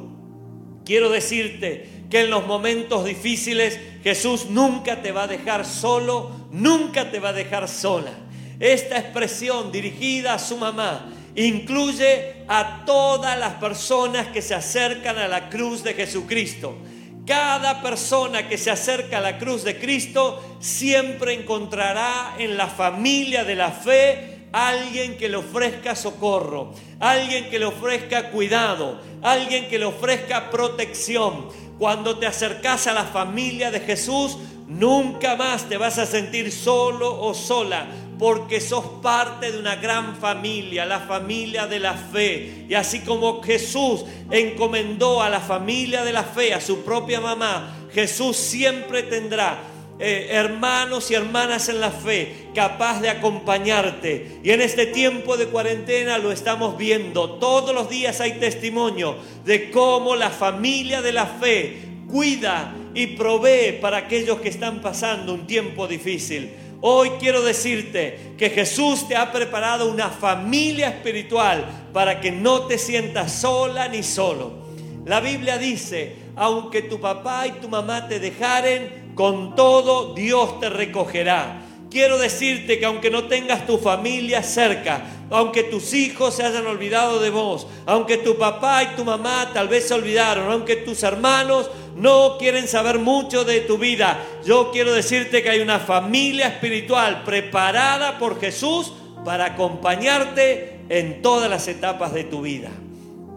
Quiero 0.85 1.09
decirte 1.09 2.05
que 2.09 2.21
en 2.21 2.29
los 2.29 2.47
momentos 2.47 3.03
difíciles 3.03 3.77
Jesús 4.01 4.45
nunca 4.49 5.01
te 5.01 5.11
va 5.11 5.23
a 5.23 5.27
dejar 5.27 5.65
solo, 5.65 6.31
nunca 6.51 7.11
te 7.11 7.19
va 7.19 7.29
a 7.29 7.33
dejar 7.33 7.67
sola. 7.67 8.13
Esta 8.61 8.97
expresión 8.97 9.73
dirigida 9.73 10.35
a 10.35 10.39
su 10.39 10.55
mamá 10.55 11.11
incluye 11.35 12.45
a 12.47 12.85
todas 12.85 13.37
las 13.37 13.55
personas 13.55 14.27
que 14.27 14.41
se 14.41 14.55
acercan 14.55 15.17
a 15.17 15.27
la 15.27 15.49
cruz 15.49 15.83
de 15.83 15.93
Jesucristo. 15.93 16.77
Cada 17.25 17.81
persona 17.81 18.47
que 18.47 18.57
se 18.57 18.69
acerca 18.69 19.17
a 19.17 19.21
la 19.21 19.39
cruz 19.39 19.63
de 19.63 19.79
Cristo 19.79 20.57
siempre 20.59 21.33
encontrará 21.33 22.35
en 22.37 22.55
la 22.55 22.67
familia 22.67 23.43
de 23.43 23.55
la 23.55 23.71
fe 23.71 24.47
alguien 24.51 25.17
que 25.17 25.27
le 25.27 25.37
ofrezca 25.37 25.95
socorro, 25.95 26.71
alguien 26.99 27.49
que 27.49 27.57
le 27.57 27.65
ofrezca 27.65 28.29
cuidado, 28.29 29.01
alguien 29.23 29.67
que 29.67 29.79
le 29.79 29.85
ofrezca 29.85 30.51
protección. 30.51 31.47
Cuando 31.79 32.19
te 32.19 32.27
acercas 32.27 32.87
a 32.87 32.93
la 32.93 33.03
familia 33.03 33.71
de 33.71 33.81
Jesús, 33.81 34.37
nunca 34.67 35.35
más 35.35 35.67
te 35.67 35.77
vas 35.77 35.97
a 35.97 36.05
sentir 36.05 36.51
solo 36.51 37.21
o 37.21 37.33
sola, 37.33 37.87
porque 38.17 38.61
sos 38.61 38.85
parte 39.01 39.51
de 39.51 39.59
una 39.59 39.75
gran 39.75 40.15
familia, 40.15 40.85
la 40.85 40.99
familia 41.01 41.67
de 41.67 41.79
la 41.79 41.93
fe. 41.93 42.65
Y 42.69 42.73
así 42.73 43.01
como 43.01 43.41
Jesús 43.41 44.05
encomendó 44.31 45.21
a 45.21 45.29
la 45.29 45.39
familia 45.39 46.03
de 46.03 46.13
la 46.13 46.23
fe, 46.23 46.53
a 46.53 46.61
su 46.61 46.83
propia 46.83 47.19
mamá, 47.19 47.75
Jesús 47.93 48.37
siempre 48.37 49.03
tendrá 49.03 49.59
eh, 49.97 50.27
hermanos 50.31 51.09
y 51.09 51.13
hermanas 51.13 51.69
en 51.69 51.79
la 51.79 51.91
fe, 51.91 52.49
capaz 52.53 52.99
de 52.99 53.09
acompañarte. 53.09 54.39
Y 54.43 54.51
en 54.51 54.61
este 54.61 54.87
tiempo 54.87 55.37
de 55.37 55.47
cuarentena 55.47 56.17
lo 56.17 56.31
estamos 56.31 56.77
viendo. 56.77 57.35
Todos 57.35 57.73
los 57.73 57.89
días 57.89 58.19
hay 58.19 58.33
testimonio 58.33 59.15
de 59.45 59.71
cómo 59.71 60.15
la 60.15 60.29
familia 60.29 61.01
de 61.01 61.13
la 61.13 61.25
fe 61.25 61.77
cuida 62.09 62.75
y 62.93 63.07
provee 63.07 63.77
para 63.79 63.97
aquellos 63.97 64.39
que 64.39 64.49
están 64.49 64.81
pasando 64.81 65.33
un 65.33 65.47
tiempo 65.47 65.87
difícil. 65.87 66.51
Hoy 66.87 67.13
quiero 67.19 67.41
decirte 67.41 68.35
que 68.37 68.51
Jesús 68.51 69.07
te 69.07 69.15
ha 69.15 69.31
preparado 69.31 69.89
una 69.89 70.11
familia 70.11 70.89
espiritual 70.89 71.65
para 71.91 72.21
que 72.21 72.31
no 72.31 72.67
te 72.67 72.77
sientas 72.77 73.31
sola 73.41 73.87
ni 73.87 74.03
solo. 74.03 74.67
La 75.03 75.19
Biblia 75.19 75.57
dice, 75.57 76.15
aunque 76.35 76.83
tu 76.83 76.99
papá 76.99 77.47
y 77.47 77.53
tu 77.53 77.69
mamá 77.69 78.07
te 78.07 78.19
dejaren, 78.19 79.13
con 79.15 79.55
todo 79.55 80.13
Dios 80.13 80.59
te 80.59 80.69
recogerá. 80.69 81.59
Quiero 81.89 82.19
decirte 82.19 82.77
que 82.77 82.85
aunque 82.85 83.09
no 83.09 83.23
tengas 83.23 83.65
tu 83.65 83.79
familia 83.79 84.43
cerca, 84.43 85.05
aunque 85.31 85.63
tus 85.63 85.91
hijos 85.95 86.35
se 86.35 86.43
hayan 86.43 86.67
olvidado 86.67 87.19
de 87.19 87.31
vos, 87.31 87.65
aunque 87.87 88.17
tu 88.17 88.37
papá 88.37 88.83
y 88.83 88.95
tu 88.95 89.03
mamá 89.03 89.49
tal 89.55 89.69
vez 89.69 89.87
se 89.87 89.95
olvidaron, 89.95 90.51
aunque 90.51 90.75
tus 90.75 91.01
hermanos 91.01 91.67
no 91.95 92.37
quieren 92.37 92.67
saber 92.67 92.99
mucho 92.99 93.45
de 93.45 93.61
tu 93.61 93.77
vida, 93.77 94.21
yo 94.45 94.69
quiero 94.71 94.93
decirte 94.93 95.41
que 95.41 95.49
hay 95.49 95.61
una 95.61 95.79
familia 95.79 96.47
espiritual 96.47 97.23
preparada 97.23 98.17
por 98.19 98.39
Jesús 98.39 98.91
para 99.23 99.45
acompañarte 99.45 100.81
en 100.89 101.21
todas 101.21 101.49
las 101.49 101.67
etapas 101.69 102.13
de 102.13 102.25
tu 102.25 102.41
vida. 102.41 102.69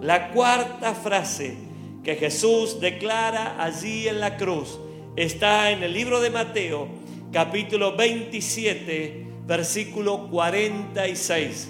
La 0.01 0.31
cuarta 0.31 0.95
frase 0.95 1.57
que 2.03 2.17
Jesús 2.17 2.81
declara 2.81 3.63
allí 3.63 4.09
en 4.09 4.19
la 4.19 4.37
cruz 4.37 4.79
está 5.15 5.71
en 5.71 5.85
el 5.85 5.93
libro 5.93 6.21
de 6.21 6.31
Mateo, 6.31 6.89
capítulo 7.33 7.97
27, 7.97 9.27
versículo 9.47 10.29
46. 10.31 11.69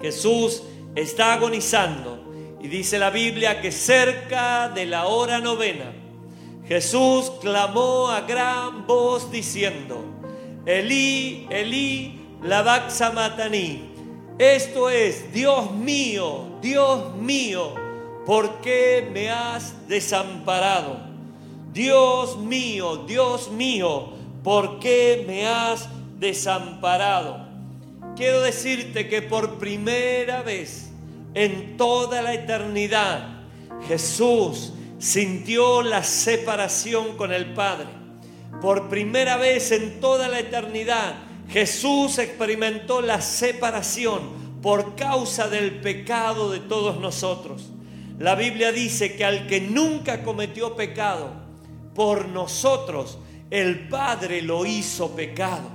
Jesús 0.00 0.62
está 0.94 1.32
agonizando 1.32 2.27
y 2.60 2.68
dice 2.68 2.98
la 2.98 3.10
Biblia 3.10 3.60
que 3.60 3.70
cerca 3.70 4.68
de 4.68 4.86
la 4.86 5.06
hora 5.06 5.38
novena, 5.40 5.92
Jesús 6.66 7.32
clamó 7.40 8.08
a 8.08 8.22
gran 8.22 8.86
voz 8.86 9.30
diciendo, 9.30 10.04
Elí, 10.66 11.46
Elí, 11.50 12.20
la 12.42 12.62
Matani. 13.14 13.84
Esto 14.38 14.90
es, 14.90 15.32
Dios 15.32 15.72
mío, 15.72 16.58
Dios 16.60 17.14
mío, 17.14 17.74
¿por 18.26 18.60
qué 18.60 19.08
me 19.12 19.30
has 19.30 19.88
desamparado? 19.88 21.00
Dios 21.72 22.36
mío, 22.38 23.04
Dios 23.06 23.50
mío, 23.50 24.10
¿por 24.44 24.78
qué 24.78 25.24
me 25.26 25.46
has 25.46 25.88
desamparado? 26.18 27.48
Quiero 28.14 28.42
decirte 28.42 29.08
que 29.08 29.22
por 29.22 29.58
primera 29.58 30.42
vez 30.42 30.87
en 31.34 31.76
toda 31.76 32.22
la 32.22 32.34
eternidad 32.34 33.38
Jesús 33.86 34.72
sintió 34.98 35.82
la 35.82 36.02
separación 36.02 37.16
con 37.16 37.32
el 37.32 37.52
Padre. 37.54 37.86
Por 38.60 38.88
primera 38.88 39.36
vez 39.36 39.70
en 39.72 40.00
toda 40.00 40.28
la 40.28 40.40
eternidad 40.40 41.14
Jesús 41.48 42.18
experimentó 42.18 43.00
la 43.00 43.20
separación 43.20 44.60
por 44.60 44.96
causa 44.96 45.48
del 45.48 45.80
pecado 45.80 46.50
de 46.50 46.60
todos 46.60 47.00
nosotros. 47.00 47.70
La 48.18 48.34
Biblia 48.34 48.72
dice 48.72 49.14
que 49.16 49.24
al 49.24 49.46
que 49.46 49.60
nunca 49.60 50.24
cometió 50.24 50.74
pecado, 50.74 51.30
por 51.94 52.28
nosotros, 52.28 53.18
el 53.50 53.88
Padre 53.88 54.42
lo 54.42 54.66
hizo 54.66 55.14
pecado. 55.14 55.70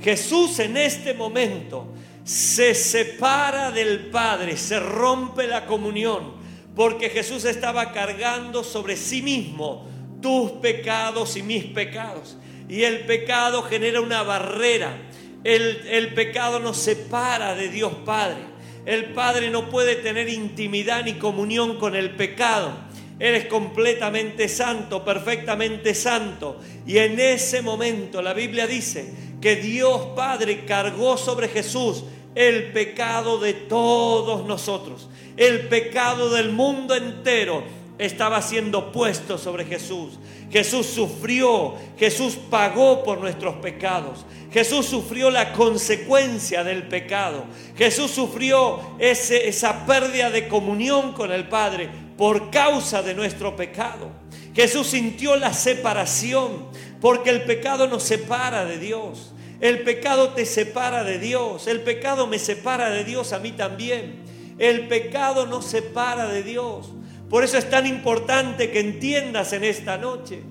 Jesús 0.00 0.58
en 0.58 0.76
este 0.76 1.14
momento 1.14 1.88
se 2.24 2.74
separa 2.74 3.70
del 3.70 4.06
Padre, 4.06 4.56
se 4.56 4.80
rompe 4.80 5.46
la 5.46 5.66
comunión, 5.66 6.32
porque 6.74 7.10
Jesús 7.10 7.44
estaba 7.44 7.92
cargando 7.92 8.64
sobre 8.64 8.96
sí 8.96 9.22
mismo 9.22 9.86
tus 10.20 10.52
pecados 10.52 11.36
y 11.36 11.42
mis 11.42 11.64
pecados. 11.64 12.38
Y 12.68 12.82
el 12.82 13.00
pecado 13.00 13.62
genera 13.62 14.00
una 14.00 14.22
barrera. 14.22 14.96
El, 15.44 16.14
pecado 16.14 16.58
nos 16.58 16.78
separa 16.78 17.54
de 17.54 17.68
Dios 17.68 17.92
Padre. 18.06 18.38
El 18.86 19.12
Padre 19.12 19.50
no 19.50 19.68
puede 19.68 19.96
tener 19.96 20.30
intimidad 20.30 21.04
ni 21.04 21.14
comunión 21.14 21.76
con 21.78 21.94
el 21.94 22.16
pecado. 22.16 22.72
Eres 23.20 23.46
completamente 23.46 24.48
santo, 24.48 25.04
perfectamente 25.04 25.94
santo. 25.94 26.58
Y 26.86 26.96
en 26.96 27.20
ese 27.20 27.60
momento 27.60 28.22
la 28.22 28.32
Biblia 28.32 28.66
dice 28.66 29.12
que 29.44 29.56
Dios 29.56 30.00
Padre 30.16 30.64
cargó 30.64 31.18
sobre 31.18 31.48
Jesús 31.48 32.02
el 32.34 32.72
pecado 32.72 33.36
de 33.36 33.52
todos 33.52 34.46
nosotros. 34.46 35.06
El 35.36 35.68
pecado 35.68 36.30
del 36.30 36.50
mundo 36.50 36.94
entero 36.94 37.62
estaba 37.98 38.40
siendo 38.40 38.90
puesto 38.90 39.36
sobre 39.36 39.66
Jesús. 39.66 40.18
Jesús 40.50 40.86
sufrió, 40.86 41.74
Jesús 41.98 42.38
pagó 42.48 43.04
por 43.04 43.18
nuestros 43.18 43.56
pecados. 43.56 44.24
Jesús 44.50 44.86
sufrió 44.86 45.28
la 45.28 45.52
consecuencia 45.52 46.64
del 46.64 46.84
pecado. 46.84 47.44
Jesús 47.76 48.12
sufrió 48.12 48.96
ese, 48.98 49.46
esa 49.46 49.84
pérdida 49.84 50.30
de 50.30 50.48
comunión 50.48 51.12
con 51.12 51.30
el 51.30 51.48
Padre 51.48 51.90
por 52.16 52.50
causa 52.50 53.02
de 53.02 53.12
nuestro 53.12 53.54
pecado. 53.54 54.08
Jesús 54.54 54.86
sintió 54.86 55.36
la 55.36 55.52
separación 55.52 56.64
porque 57.02 57.28
el 57.28 57.42
pecado 57.42 57.86
nos 57.86 58.04
separa 58.04 58.64
de 58.64 58.78
Dios. 58.78 59.33
El 59.64 59.80
pecado 59.80 60.34
te 60.34 60.44
separa 60.44 61.04
de 61.04 61.18
Dios. 61.18 61.68
El 61.68 61.80
pecado 61.80 62.26
me 62.26 62.38
separa 62.38 62.90
de 62.90 63.02
Dios 63.02 63.32
a 63.32 63.38
mí 63.38 63.50
también. 63.50 64.22
El 64.58 64.88
pecado 64.88 65.46
nos 65.46 65.64
separa 65.64 66.26
de 66.26 66.42
Dios. 66.42 66.90
Por 67.30 67.44
eso 67.44 67.56
es 67.56 67.70
tan 67.70 67.86
importante 67.86 68.70
que 68.70 68.80
entiendas 68.80 69.54
en 69.54 69.64
esta 69.64 69.96
noche 69.96 70.42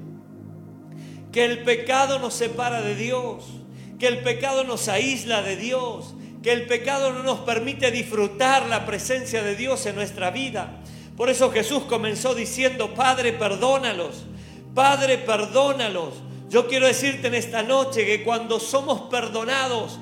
que 1.32 1.45
el 1.45 1.60
pecado 1.60 2.17
nos 2.17 2.34
separa 2.34 2.82
de 2.82 2.95
Dios, 2.95 3.45
que 3.99 4.08
el 4.08 4.23
pecado 4.23 4.63
nos 4.63 4.88
aísla 4.88 5.43
de 5.43 5.58
Dios, 5.58 6.15
que 6.41 6.52
el 6.52 6.65
pecado 6.65 7.13
no 7.13 7.21
nos 7.21 7.41
permite 7.41 7.91
disfrutar 7.91 8.65
la 8.65 8.88
presencia 8.88 9.43
de 9.43 9.56
Dios 9.56 9.86
en 9.86 9.93
nuestra 9.93 10.32
vida. 10.32 10.82
Por 11.15 11.30
eso 11.30 11.52
Jesús 11.52 11.84
comenzó 11.84 12.34
diciendo, 12.34 12.95
Padre, 12.95 13.32
perdónalos, 13.34 14.23
Padre, 14.73 15.19
perdónalos. 15.19 16.15
Yo 16.53 16.67
quiero 16.67 16.85
decirte 16.85 17.29
en 17.29 17.33
esta 17.33 17.63
noche 17.63 18.05
que 18.05 18.21
cuando 18.21 18.59
somos 18.59 19.09
perdonados, 19.09 19.97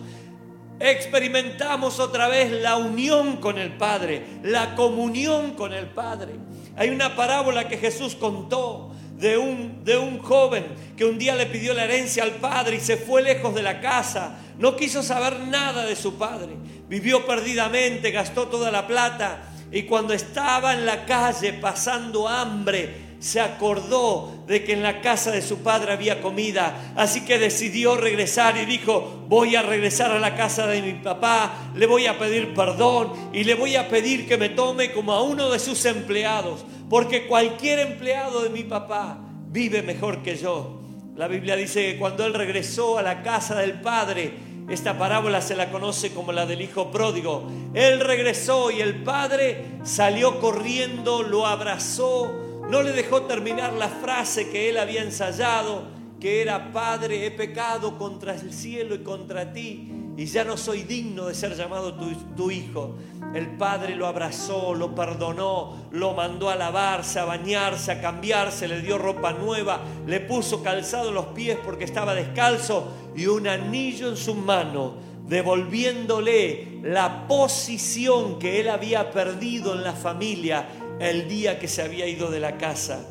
experimentamos 0.81 1.97
otra 2.01 2.27
vez 2.27 2.51
la 2.51 2.75
unión 2.75 3.37
con 3.37 3.57
el 3.57 3.71
Padre, 3.77 4.21
la 4.43 4.75
comunión 4.75 5.51
con 5.51 5.71
el 5.71 5.87
Padre. 5.87 6.33
Hay 6.75 6.89
una 6.89 7.15
parábola 7.15 7.69
que 7.69 7.77
Jesús 7.77 8.15
contó 8.15 8.91
de 9.15 9.37
un, 9.37 9.85
de 9.85 9.97
un 9.97 10.19
joven 10.19 10.65
que 10.97 11.05
un 11.05 11.17
día 11.17 11.35
le 11.35 11.45
pidió 11.45 11.73
la 11.73 11.85
herencia 11.85 12.23
al 12.23 12.31
padre 12.31 12.75
y 12.75 12.79
se 12.81 12.97
fue 12.97 13.21
lejos 13.21 13.55
de 13.55 13.63
la 13.63 13.79
casa. 13.79 14.37
No 14.59 14.75
quiso 14.75 15.03
saber 15.03 15.39
nada 15.39 15.85
de 15.85 15.95
su 15.95 16.17
padre. 16.17 16.57
Vivió 16.89 17.25
perdidamente, 17.25 18.11
gastó 18.11 18.49
toda 18.49 18.71
la 18.71 18.87
plata 18.87 19.43
y 19.71 19.83
cuando 19.83 20.13
estaba 20.13 20.73
en 20.73 20.85
la 20.85 21.05
calle 21.05 21.53
pasando 21.53 22.27
hambre, 22.27 23.10
se 23.21 23.39
acordó 23.39 24.43
de 24.47 24.63
que 24.63 24.73
en 24.73 24.81
la 24.81 24.99
casa 24.99 25.29
de 25.29 25.43
su 25.43 25.59
padre 25.59 25.93
había 25.93 26.21
comida, 26.21 26.91
así 26.95 27.23
que 27.23 27.37
decidió 27.37 27.95
regresar 27.95 28.57
y 28.57 28.65
dijo, 28.65 29.25
voy 29.27 29.55
a 29.55 29.61
regresar 29.61 30.11
a 30.11 30.19
la 30.19 30.35
casa 30.35 30.65
de 30.65 30.81
mi 30.81 30.93
papá, 30.93 31.71
le 31.75 31.85
voy 31.85 32.07
a 32.07 32.17
pedir 32.17 32.55
perdón 32.55 33.13
y 33.31 33.43
le 33.43 33.53
voy 33.53 33.75
a 33.75 33.87
pedir 33.89 34.27
que 34.27 34.37
me 34.37 34.49
tome 34.49 34.91
como 34.91 35.13
a 35.13 35.21
uno 35.21 35.51
de 35.51 35.59
sus 35.59 35.85
empleados, 35.85 36.65
porque 36.89 37.27
cualquier 37.27 37.77
empleado 37.77 38.41
de 38.41 38.49
mi 38.49 38.63
papá 38.63 39.19
vive 39.47 39.83
mejor 39.83 40.23
que 40.23 40.35
yo. 40.35 40.81
La 41.15 41.27
Biblia 41.27 41.55
dice 41.55 41.91
que 41.91 41.99
cuando 41.99 42.25
él 42.25 42.33
regresó 42.33 42.97
a 42.97 43.03
la 43.03 43.21
casa 43.21 43.53
del 43.53 43.81
padre, 43.81 44.33
esta 44.67 44.97
parábola 44.97 45.41
se 45.41 45.55
la 45.55 45.69
conoce 45.69 46.11
como 46.11 46.31
la 46.31 46.47
del 46.47 46.61
hijo 46.61 46.89
pródigo. 46.89 47.47
Él 47.75 47.99
regresó 47.99 48.71
y 48.71 48.81
el 48.81 49.03
padre 49.03 49.65
salió 49.83 50.39
corriendo, 50.39 51.21
lo 51.21 51.45
abrazó, 51.45 52.50
no 52.69 52.81
le 52.81 52.91
dejó 52.91 53.23
terminar 53.23 53.73
la 53.73 53.89
frase 53.89 54.49
que 54.49 54.69
él 54.69 54.77
había 54.77 55.03
ensayado 55.03 56.01
que 56.21 56.43
era, 56.43 56.71
Padre, 56.71 57.25
he 57.25 57.31
pecado 57.31 57.97
contra 57.97 58.35
el 58.35 58.53
cielo 58.53 58.93
y 58.93 58.99
contra 58.99 59.51
ti 59.51 59.91
y 60.15 60.25
ya 60.27 60.43
no 60.43 60.55
soy 60.55 60.83
digno 60.83 61.25
de 61.25 61.33
ser 61.33 61.55
llamado 61.55 61.95
tu, 62.35 62.51
hijo. 62.51 62.95
El 63.33 63.57
Padre 63.57 63.95
lo 63.95 64.05
abrazó, 64.05 64.75
lo 64.75 64.93
perdonó, 64.93 65.87
lo 65.91 66.13
mandó 66.13 66.51
a 66.51 66.55
lavarse, 66.55 67.19
a 67.19 67.25
bañarse, 67.25 67.91
a 67.91 68.01
cambiarse, 68.01 68.67
le 68.67 68.81
dio 68.81 68.99
ropa 68.99 69.33
nueva, 69.33 69.81
le 70.05 70.19
puso 70.19 70.61
calzado 70.61 71.09
en 71.09 71.15
los 71.15 71.27
pies 71.27 71.57
porque 71.65 71.85
estaba 71.85 72.13
descalzo 72.13 72.91
y 73.15 73.25
un 73.25 73.47
anillo 73.47 74.09
en 74.09 74.17
su 74.17 74.35
mano, 74.35 74.95
devolviéndole 75.27 76.81
la 76.83 77.25
posición 77.27 78.37
que 78.37 78.59
él 78.59 78.69
había 78.69 79.09
perdido 79.11 79.73
en 79.73 79.83
la 79.83 79.93
familia 79.93 80.67
el 81.09 81.27
día 81.27 81.57
que 81.57 81.67
se 81.67 81.81
había 81.81 82.07
ido 82.07 82.29
de 82.29 82.39
la 82.39 82.57
casa. 82.57 83.05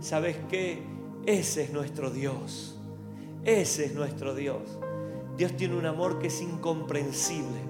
¿Sabes 0.00 0.36
qué? 0.48 0.82
Ese 1.26 1.64
es 1.64 1.72
nuestro 1.72 2.10
Dios. 2.10 2.76
Ese 3.44 3.86
es 3.86 3.94
nuestro 3.94 4.34
Dios. 4.34 4.62
Dios 5.36 5.56
tiene 5.56 5.74
un 5.74 5.86
amor 5.86 6.20
que 6.20 6.28
es 6.28 6.40
incomprensible. 6.40 7.60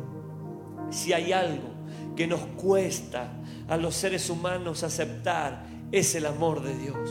Si 0.90 1.14
hay 1.14 1.32
algo 1.32 1.70
que 2.14 2.26
nos 2.26 2.40
cuesta 2.40 3.32
a 3.68 3.76
los 3.78 3.94
seres 3.94 4.28
humanos 4.28 4.82
aceptar, 4.82 5.64
es 5.90 6.14
el 6.14 6.26
amor 6.26 6.62
de 6.62 6.76
Dios. 6.76 7.10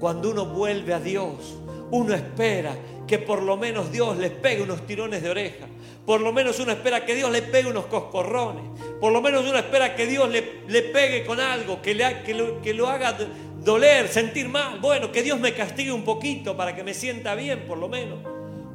Cuando 0.00 0.30
uno 0.30 0.46
vuelve 0.46 0.94
a 0.94 1.00
Dios, 1.00 1.58
uno 1.90 2.14
espera 2.14 2.74
que 3.06 3.18
por 3.18 3.42
lo 3.42 3.56
menos 3.56 3.92
Dios 3.92 4.16
les 4.16 4.30
pegue 4.30 4.62
unos 4.62 4.86
tirones 4.86 5.22
de 5.22 5.30
oreja. 5.30 5.66
Por 6.06 6.22
lo 6.22 6.32
menos 6.32 6.58
uno 6.58 6.72
espera 6.72 7.04
que 7.04 7.14
Dios 7.14 7.30
le 7.30 7.42
pegue 7.42 7.68
unos 7.68 7.86
coscorrones. 7.86 8.64
Por 9.00 9.12
lo 9.12 9.20
menos 9.20 9.46
uno 9.46 9.58
espera 9.58 9.94
que 9.94 10.06
Dios 10.06 10.28
le, 10.28 10.62
le 10.66 10.82
pegue 10.82 11.24
con 11.24 11.40
algo, 11.40 11.80
que, 11.80 11.94
le, 11.94 12.22
que, 12.22 12.34
lo, 12.34 12.60
que 12.60 12.74
lo 12.74 12.88
haga 12.88 13.16
doler, 13.62 14.08
sentir 14.08 14.48
mal. 14.48 14.80
Bueno, 14.80 15.12
que 15.12 15.22
Dios 15.22 15.38
me 15.38 15.54
castigue 15.54 15.92
un 15.92 16.04
poquito 16.04 16.56
para 16.56 16.74
que 16.74 16.82
me 16.82 16.94
sienta 16.94 17.34
bien, 17.34 17.66
por 17.66 17.78
lo 17.78 17.88
menos 17.88 18.18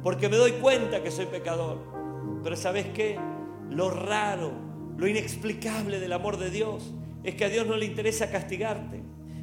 porque 0.04 0.28
me 0.28 0.36
doy 0.36 0.52
cuenta 0.52 1.02
que 1.02 1.10
soy 1.10 1.24
pecador. 1.24 1.78
Pero 2.44 2.56
¿sabes 2.56 2.86
qué? 2.94 3.18
Lo 3.70 3.88
raro, 3.88 4.52
lo 4.98 5.08
inexplicable 5.08 5.98
del 5.98 6.12
amor 6.12 6.36
de 6.36 6.50
Dios 6.50 6.92
es 7.24 7.34
que 7.34 7.46
a 7.46 7.48
Dios 7.48 7.66
no 7.66 7.76
le 7.78 7.86
interesa 7.86 8.30
castigarte, 8.30 9.00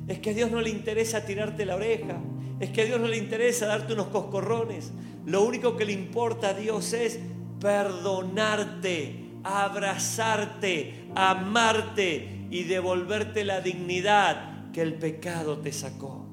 es 0.07 0.19
que 0.19 0.29
a 0.29 0.33
Dios 0.35 0.51
no 0.51 0.61
le 0.61 0.69
interesa 0.69 1.25
tirarte 1.25 1.65
la 1.65 1.75
oreja, 1.75 2.21
es 2.59 2.69
que 2.69 2.83
a 2.83 2.85
Dios 2.85 3.01
no 3.01 3.07
le 3.07 3.17
interesa 3.17 3.65
darte 3.65 3.93
unos 3.93 4.07
coscorrones. 4.07 4.91
Lo 5.25 5.41
único 5.41 5.75
que 5.75 5.85
le 5.85 5.93
importa 5.93 6.49
a 6.49 6.53
Dios 6.53 6.93
es 6.93 7.19
perdonarte, 7.59 9.20
abrazarte, 9.43 11.07
amarte 11.15 12.47
y 12.49 12.63
devolverte 12.63 13.43
la 13.43 13.61
dignidad 13.61 14.71
que 14.71 14.81
el 14.81 14.95
pecado 14.95 15.57
te 15.59 15.71
sacó. 15.71 16.25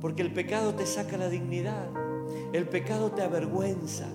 Porque 0.00 0.22
el 0.22 0.32
pecado 0.32 0.74
te 0.74 0.86
saca 0.86 1.16
la 1.16 1.28
dignidad. 1.28 1.86
El 2.52 2.68
pecado 2.68 3.12
te 3.12 3.22
avergüenza. 3.22 4.06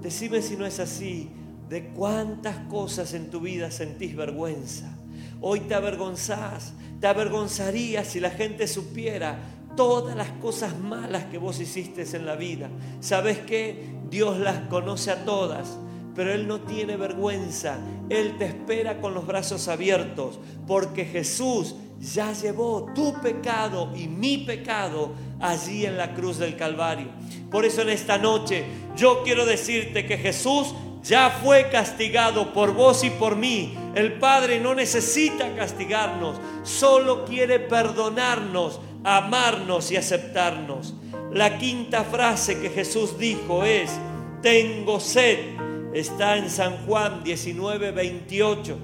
Decime 0.00 0.42
si 0.42 0.56
no 0.56 0.66
es 0.66 0.80
así, 0.80 1.30
de 1.68 1.88
cuántas 1.88 2.56
cosas 2.68 3.14
en 3.14 3.30
tu 3.30 3.40
vida 3.40 3.70
sentís 3.70 4.14
vergüenza. 4.14 4.94
Hoy 5.40 5.60
te 5.60 5.74
avergonzás, 5.74 6.74
te 7.00 7.06
avergonzarías 7.06 8.06
si 8.06 8.20
la 8.20 8.30
gente 8.30 8.66
supiera 8.66 9.38
todas 9.76 10.16
las 10.16 10.28
cosas 10.40 10.78
malas 10.78 11.24
que 11.24 11.38
vos 11.38 11.58
hiciste 11.60 12.04
en 12.16 12.26
la 12.26 12.36
vida. 12.36 12.68
¿Sabes 13.00 13.38
qué? 13.38 13.88
Dios 14.10 14.38
las 14.38 14.68
conoce 14.68 15.10
a 15.10 15.24
todas, 15.24 15.78
pero 16.14 16.32
Él 16.32 16.46
no 16.46 16.60
tiene 16.60 16.96
vergüenza. 16.96 17.78
Él 18.08 18.36
te 18.38 18.46
espera 18.46 19.00
con 19.00 19.14
los 19.14 19.26
brazos 19.26 19.68
abiertos, 19.68 20.38
porque 20.66 21.04
Jesús 21.04 21.74
ya 22.00 22.32
llevó 22.32 22.92
tu 22.94 23.20
pecado 23.20 23.92
y 23.96 24.08
mi 24.08 24.38
pecado 24.38 25.12
allí 25.40 25.86
en 25.86 25.96
la 25.96 26.14
cruz 26.14 26.38
del 26.38 26.56
Calvario. 26.56 27.08
Por 27.50 27.64
eso 27.64 27.82
en 27.82 27.90
esta 27.90 28.18
noche 28.18 28.64
yo 28.96 29.22
quiero 29.22 29.46
decirte 29.46 30.06
que 30.06 30.18
Jesús 30.18 30.74
ya 31.02 31.30
fue 31.30 31.68
castigado 31.68 32.52
por 32.52 32.72
vos 32.74 33.04
y 33.04 33.10
por 33.10 33.36
mí. 33.36 33.76
El 33.94 34.14
Padre 34.14 34.58
no 34.58 34.74
necesita 34.74 35.54
castigarnos, 35.54 36.40
solo 36.62 37.24
quiere 37.24 37.60
perdonarnos, 37.60 38.80
amarnos 39.04 39.90
y 39.90 39.96
aceptarnos. 39.96 40.94
La 41.32 41.58
quinta 41.58 42.04
frase 42.04 42.60
que 42.60 42.70
Jesús 42.70 43.18
dijo 43.18 43.64
es, 43.64 43.90
tengo 44.40 45.00
sed. 45.00 45.53
Está 45.94 46.36
en 46.36 46.50
San 46.50 46.84
Juan 46.86 47.22
19, 47.22 47.92
28. 47.92 48.78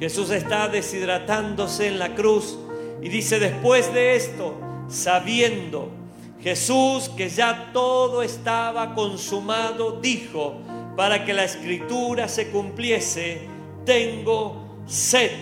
Jesús 0.00 0.30
está 0.30 0.66
deshidratándose 0.68 1.88
en 1.88 1.98
la 1.98 2.14
cruz 2.14 2.58
y 3.02 3.10
dice, 3.10 3.38
después 3.38 3.92
de 3.92 4.16
esto, 4.16 4.58
sabiendo 4.88 5.90
Jesús 6.40 7.10
que 7.10 7.28
ya 7.28 7.70
todo 7.74 8.22
estaba 8.22 8.94
consumado, 8.94 10.00
dijo, 10.00 10.54
para 10.96 11.26
que 11.26 11.34
la 11.34 11.44
escritura 11.44 12.28
se 12.28 12.48
cumpliese, 12.48 13.42
tengo 13.84 14.80
sed. 14.86 15.32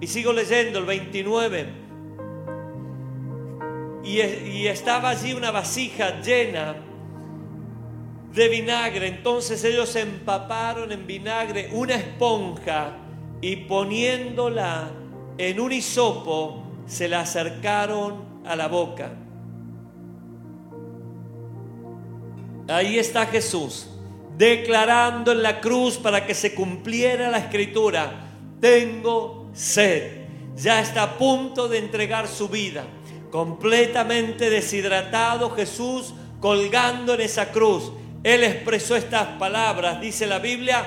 Y 0.00 0.06
sigo 0.06 0.32
leyendo 0.32 0.78
el 0.78 0.86
29. 0.86 1.66
Y, 4.02 4.20
y 4.22 4.66
estaba 4.66 5.10
allí 5.10 5.34
una 5.34 5.50
vasija 5.50 6.22
llena 6.22 6.74
de 8.34 8.48
vinagre. 8.48 9.08
Entonces 9.08 9.62
ellos 9.64 9.94
empaparon 9.96 10.92
en 10.92 11.06
vinagre 11.06 11.70
una 11.72 11.94
esponja 11.94 12.96
y 13.40 13.56
poniéndola 13.56 14.90
en 15.38 15.60
un 15.60 15.72
hisopo, 15.72 16.62
se 16.86 17.08
la 17.08 17.20
acercaron 17.20 18.42
a 18.44 18.56
la 18.56 18.68
boca. 18.68 19.12
Ahí 22.68 22.98
está 22.98 23.26
Jesús, 23.26 23.88
declarando 24.38 25.32
en 25.32 25.42
la 25.42 25.60
cruz 25.60 25.96
para 25.98 26.26
que 26.26 26.34
se 26.34 26.54
cumpliera 26.54 27.30
la 27.30 27.38
escritura, 27.38 28.30
tengo 28.60 29.50
sed. 29.52 30.24
Ya 30.56 30.80
está 30.80 31.02
a 31.02 31.18
punto 31.18 31.68
de 31.68 31.78
entregar 31.78 32.28
su 32.28 32.48
vida. 32.48 32.84
Completamente 33.30 34.48
deshidratado 34.48 35.50
Jesús 35.50 36.14
colgando 36.40 37.14
en 37.14 37.22
esa 37.22 37.50
cruz. 37.50 37.90
Él 38.24 38.42
expresó 38.42 38.96
estas 38.96 39.26
palabras, 39.38 40.00
dice 40.00 40.26
la 40.26 40.38
Biblia, 40.38 40.82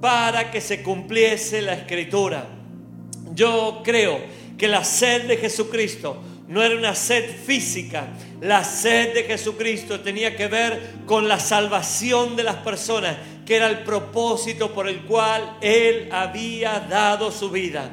para 0.00 0.50
que 0.50 0.62
se 0.62 0.82
cumpliese 0.82 1.60
la 1.60 1.74
escritura. 1.74 2.46
Yo 3.34 3.82
creo 3.84 4.18
que 4.56 4.68
la 4.68 4.82
sed 4.82 5.28
de 5.28 5.36
Jesucristo 5.36 6.22
no 6.48 6.62
era 6.62 6.74
una 6.74 6.94
sed 6.94 7.30
física. 7.44 8.06
La 8.40 8.64
sed 8.64 9.14
de 9.14 9.24
Jesucristo 9.24 10.00
tenía 10.00 10.34
que 10.34 10.48
ver 10.48 10.94
con 11.06 11.28
la 11.28 11.38
salvación 11.38 12.36
de 12.36 12.44
las 12.44 12.56
personas, 12.56 13.16
que 13.44 13.56
era 13.56 13.68
el 13.68 13.80
propósito 13.80 14.72
por 14.72 14.88
el 14.88 15.02
cual 15.02 15.58
Él 15.60 16.08
había 16.10 16.80
dado 16.80 17.30
su 17.30 17.50
vida. 17.50 17.90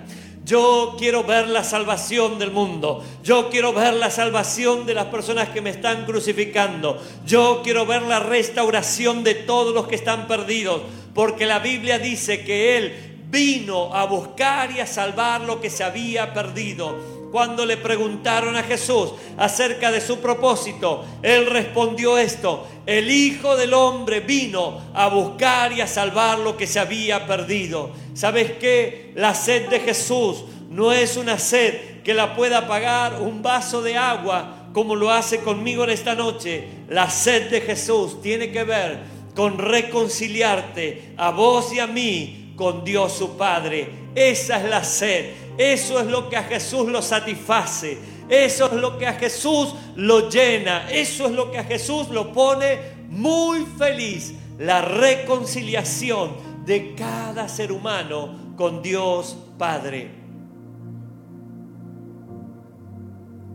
Yo 0.50 0.96
quiero 0.98 1.24
ver 1.24 1.48
la 1.48 1.64
salvación 1.64 2.40
del 2.40 2.50
mundo. 2.50 3.04
Yo 3.24 3.52
quiero 3.52 3.72
ver 3.72 3.94
la 3.94 4.10
salvación 4.10 4.88
de 4.88 4.96
las 4.96 5.06
personas 5.06 5.50
que 5.50 5.62
me 5.62 5.70
están 5.70 6.08
crucificando. 6.08 7.00
Yo 7.24 7.62
quiero 7.64 7.86
ver 7.86 8.02
la 8.02 8.20
restauración 8.20 9.24
de 9.24 9.36
todos 9.36 9.76
los 9.76 9.88
que 9.88 9.94
están 9.94 10.28
perdidos. 10.28 10.82
Porque 11.14 11.46
la 11.46 11.60
Biblia 11.60 12.00
dice 12.00 12.44
que 12.44 12.78
Él 12.78 13.26
vino 13.30 13.94
a 13.94 14.06
buscar 14.06 14.72
y 14.72 14.80
a 14.80 14.88
salvar 14.88 15.42
lo 15.42 15.62
que 15.62 15.70
se 15.70 15.84
había 15.84 16.34
perdido. 16.34 17.19
Cuando 17.32 17.66
le 17.66 17.78
preguntaron 17.78 18.56
a 18.56 18.64
Jesús 18.64 19.12
acerca 19.38 19.92
de 19.92 20.02
su 20.02 20.20
propósito, 20.20 21.06
él 21.22 21.46
respondió 21.46 22.18
esto, 22.18 22.68
el 22.86 23.12
Hijo 23.12 23.56
del 23.56 23.74
Hombre 23.74 24.22
vino 24.22 24.82
a 24.94 25.08
buscar 25.10 25.72
y 25.74 25.82
a 25.82 25.88
salvar 25.88 26.40
lo 26.40 26.58
que 26.58 26.66
se 26.66 26.80
había 26.80 27.28
perdido. 27.28 27.92
¿Sabes 28.16 28.54
qué? 28.54 29.12
La 29.16 29.36
sed 29.36 29.70
de 29.70 29.80
Jesús 29.80 30.44
no 30.70 30.92
es 30.92 31.18
una 31.18 31.38
sed 31.38 32.02
que 32.04 32.14
la 32.14 32.36
pueda 32.36 32.68
pagar 32.68 33.22
un 33.22 33.44
vaso 33.44 33.82
de 33.82 33.98
agua 33.98 34.70
como 34.74 34.96
lo 34.96 35.12
hace 35.12 35.40
conmigo 35.40 35.84
en 35.84 35.92
esta 35.92 36.16
noche. 36.16 36.68
La 36.90 37.10
sed 37.10 37.52
de 37.52 37.62
Jesús 37.62 38.22
tiene 38.22 38.52
que 38.52 38.64
ver 38.64 39.00
con 39.36 39.58
reconciliarte 39.58 41.14
a 41.18 41.32
vos 41.32 41.72
y 41.74 41.80
a 41.80 41.88
mí 41.88 42.54
con 42.56 42.84
Dios 42.84 43.14
su 43.14 43.38
Padre. 43.38 43.99
Esa 44.16 44.58
es 44.58 44.70
la 44.70 44.84
sed 44.84 45.50
eso 45.60 46.00
es 46.00 46.08
lo 46.08 46.30
que 46.30 46.38
a 46.38 46.44
Jesús 46.44 46.88
lo 46.88 47.02
satisface. 47.02 47.98
Eso 48.30 48.68
es 48.68 48.72
lo 48.72 48.98
que 48.98 49.06
a 49.06 49.16
Jesús 49.16 49.76
lo 49.98 50.30
llena. 50.30 50.90
Eso 50.90 51.26
es 51.26 51.34
lo 51.34 51.52
que 51.52 51.58
a 51.58 51.66
Jesús 51.66 52.08
lo 52.08 52.32
pone 52.32 52.80
muy 53.10 53.66
feliz. 53.78 54.36
La 54.58 54.82
reconciliación 54.82 56.38
de 56.66 56.96
cada 56.96 57.50
ser 57.50 57.74
humano 57.74 58.54
con 58.56 58.82
Dios 58.82 59.36
Padre. 59.58 60.12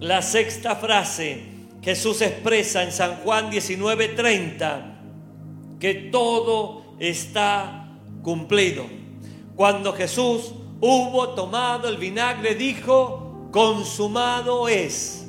La 0.01 0.21
sexta 0.21 0.77
frase 0.77 1.43
Jesús 1.81 2.21
expresa 2.21 2.83
en 2.83 2.93
San 2.93 3.17
Juan 3.23 3.51
19:30 3.51 5.79
que 5.81 5.95
todo 6.13 6.97
está 6.99 7.89
cumplido. 8.23 9.04
Cuando 9.57 9.93
Jesús 9.93 10.53
hubo 10.81 11.31
tomado 11.31 11.89
el 11.89 11.97
vinagre, 11.97 12.55
dijo, 12.55 13.49
consumado 13.51 14.69
es. 14.69 15.21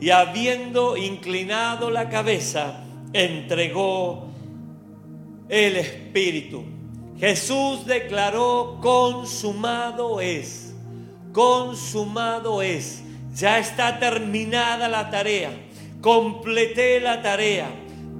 y 0.00 0.10
habiendo 0.10 0.96
inclinado 0.96 1.90
la 1.90 2.08
cabeza, 2.08 2.84
entregó 3.12 4.26
el 5.48 5.76
Espíritu. 5.76 6.64
Jesús 7.18 7.86
declaró, 7.86 8.78
consumado 8.82 10.20
es, 10.20 10.74
consumado 11.32 12.60
es, 12.60 13.02
ya 13.34 13.58
está 13.58 13.98
terminada 13.98 14.88
la 14.88 15.10
tarea, 15.10 15.50
completé 16.00 17.00
la 17.00 17.22
tarea, 17.22 17.68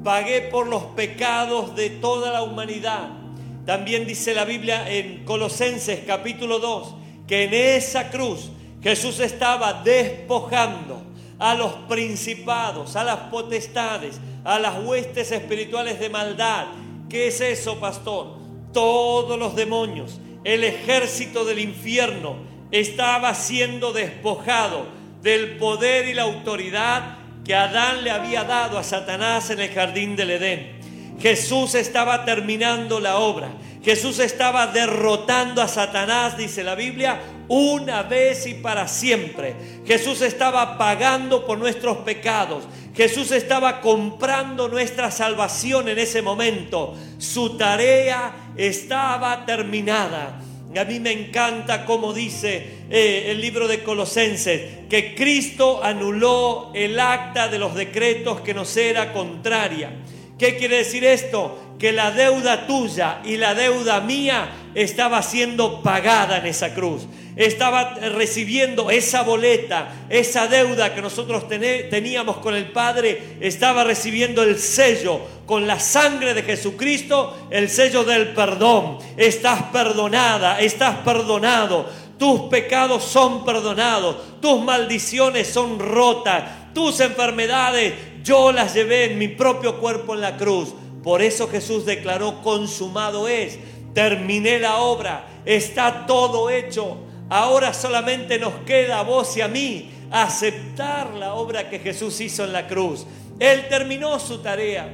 pagué 0.04 0.42
por 0.42 0.68
los 0.68 0.84
pecados 0.96 1.74
de 1.74 1.90
toda 1.90 2.32
la 2.32 2.44
humanidad. 2.44 3.23
También 3.66 4.06
dice 4.06 4.34
la 4.34 4.44
Biblia 4.44 4.90
en 4.90 5.24
Colosenses 5.24 6.00
capítulo 6.06 6.58
2, 6.58 6.94
que 7.26 7.44
en 7.44 7.54
esa 7.54 8.10
cruz 8.10 8.50
Jesús 8.82 9.20
estaba 9.20 9.82
despojando 9.82 11.02
a 11.38 11.54
los 11.54 11.72
principados, 11.88 12.94
a 12.96 13.04
las 13.04 13.16
potestades, 13.30 14.20
a 14.44 14.58
las 14.58 14.84
huestes 14.84 15.32
espirituales 15.32 15.98
de 15.98 16.10
maldad. 16.10 16.66
¿Qué 17.08 17.28
es 17.28 17.40
eso, 17.40 17.80
pastor? 17.80 18.36
Todos 18.72 19.38
los 19.38 19.56
demonios, 19.56 20.20
el 20.44 20.64
ejército 20.64 21.46
del 21.46 21.60
infierno 21.60 22.36
estaba 22.70 23.34
siendo 23.34 23.92
despojado 23.92 24.86
del 25.22 25.56
poder 25.56 26.06
y 26.08 26.14
la 26.14 26.24
autoridad 26.24 27.18
que 27.44 27.54
Adán 27.54 28.04
le 28.04 28.10
había 28.10 28.44
dado 28.44 28.78
a 28.78 28.82
Satanás 28.82 29.48
en 29.50 29.60
el 29.60 29.70
jardín 29.70 30.16
del 30.16 30.32
Edén. 30.32 30.83
Jesús 31.24 31.74
estaba 31.74 32.26
terminando 32.26 33.00
la 33.00 33.16
obra. 33.16 33.48
Jesús 33.82 34.18
estaba 34.18 34.66
derrotando 34.66 35.62
a 35.62 35.68
Satanás, 35.68 36.36
dice 36.36 36.62
la 36.62 36.74
Biblia, 36.74 37.18
una 37.48 38.02
vez 38.02 38.46
y 38.46 38.52
para 38.52 38.86
siempre. 38.88 39.56
Jesús 39.86 40.20
estaba 40.20 40.76
pagando 40.76 41.46
por 41.46 41.56
nuestros 41.56 41.96
pecados. 41.98 42.64
Jesús 42.94 43.32
estaba 43.32 43.80
comprando 43.80 44.68
nuestra 44.68 45.10
salvación 45.10 45.88
en 45.88 45.98
ese 45.98 46.20
momento. 46.20 46.94
Su 47.16 47.56
tarea 47.56 48.50
estaba 48.54 49.46
terminada. 49.46 50.42
A 50.78 50.84
mí 50.84 51.00
me 51.00 51.12
encanta 51.12 51.86
como 51.86 52.12
dice 52.12 52.84
eh, 52.90 53.28
el 53.30 53.40
libro 53.40 53.66
de 53.66 53.82
Colosenses, 53.82 54.88
que 54.90 55.14
Cristo 55.14 55.82
anuló 55.82 56.70
el 56.74 57.00
acta 57.00 57.48
de 57.48 57.58
los 57.58 57.74
decretos 57.74 58.42
que 58.42 58.52
nos 58.52 58.76
era 58.76 59.10
contraria. 59.14 59.90
¿Qué 60.38 60.56
quiere 60.56 60.78
decir 60.78 61.04
esto? 61.04 61.58
Que 61.78 61.92
la 61.92 62.10
deuda 62.10 62.66
tuya 62.66 63.20
y 63.24 63.36
la 63.36 63.54
deuda 63.54 64.00
mía 64.00 64.48
estaba 64.74 65.22
siendo 65.22 65.82
pagada 65.82 66.38
en 66.38 66.46
esa 66.46 66.74
cruz. 66.74 67.02
Estaba 67.36 67.94
recibiendo 67.94 68.90
esa 68.90 69.22
boleta, 69.22 69.92
esa 70.08 70.46
deuda 70.46 70.94
que 70.94 71.02
nosotros 71.02 71.48
teníamos 71.48 72.38
con 72.38 72.54
el 72.54 72.66
Padre, 72.66 73.36
estaba 73.40 73.84
recibiendo 73.84 74.42
el 74.42 74.58
sello 74.58 75.20
con 75.46 75.66
la 75.66 75.78
sangre 75.78 76.34
de 76.34 76.42
Jesucristo, 76.42 77.48
el 77.50 77.68
sello 77.68 78.04
del 78.04 78.28
perdón. 78.28 78.98
Estás 79.16 79.64
perdonada, 79.72 80.60
estás 80.60 80.98
perdonado. 80.98 81.88
Tus 82.18 82.42
pecados 82.42 83.04
son 83.04 83.44
perdonados, 83.44 84.40
tus 84.40 84.62
maldiciones 84.62 85.48
son 85.48 85.80
rotas, 85.80 86.72
tus 86.72 87.00
enfermedades 87.00 88.13
yo 88.24 88.52
las 88.52 88.72
llevé 88.72 89.12
en 89.12 89.18
mi 89.18 89.28
propio 89.28 89.78
cuerpo 89.78 90.14
en 90.14 90.22
la 90.22 90.36
cruz. 90.38 90.74
Por 91.02 91.20
eso 91.20 91.46
Jesús 91.46 91.84
declaró, 91.84 92.42
consumado 92.42 93.28
es, 93.28 93.58
terminé 93.92 94.58
la 94.58 94.78
obra, 94.78 95.26
está 95.44 96.06
todo 96.06 96.48
hecho. 96.48 96.96
Ahora 97.28 97.74
solamente 97.74 98.38
nos 98.38 98.54
queda 98.66 99.00
a 99.00 99.02
vos 99.02 99.36
y 99.36 99.42
a 99.42 99.48
mí 99.48 99.90
aceptar 100.10 101.12
la 101.14 101.34
obra 101.34 101.68
que 101.68 101.78
Jesús 101.78 102.18
hizo 102.22 102.44
en 102.44 102.52
la 102.54 102.66
cruz. 102.66 103.06
Él 103.38 103.68
terminó 103.68 104.18
su 104.18 104.38
tarea, 104.38 104.88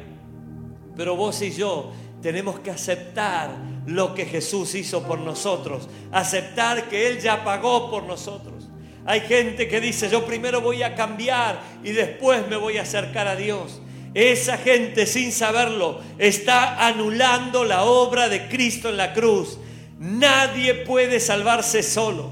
pero 0.97 1.15
vos 1.15 1.41
y 1.43 1.53
yo 1.53 1.93
tenemos 2.21 2.59
que 2.59 2.73
aceptar 2.73 3.51
lo 3.87 4.13
que 4.13 4.27
Jesús 4.27 4.75
hizo 4.75 5.05
por 5.05 5.21
nosotros, 5.21 5.89
aceptar 6.11 6.89
que 6.89 7.07
Él 7.07 7.21
ya 7.21 7.45
pagó 7.45 7.91
por 7.91 8.03
nosotros. 8.03 8.70
Hay 9.07 9.21
gente 9.21 9.69
que 9.69 9.81
dice, 9.81 10.09
yo 10.09 10.27
primero 10.27 10.61
voy 10.61 10.83
a 10.83 10.95
cambiar 10.95 11.61
y 11.83 11.93
después 11.93 12.47
me 12.49 12.57
voy 12.57 12.77
a 12.79 12.83
acercar 12.83 13.27
a 13.29 13.37
Dios. 13.37 13.81
Esa 14.15 14.59
gente 14.59 15.07
sin 15.07 15.33
saberlo 15.33 16.01
está 16.19 16.87
anulando 16.87 17.65
la 17.65 17.85
obra 17.85 18.29
de 18.29 18.49
Cristo 18.49 18.89
en 18.89 18.97
la 18.97 19.13
cruz. 19.13 19.59
Nadie 19.99 20.75
puede 20.75 21.21
salvarse 21.21 21.83
solo. 21.83 22.31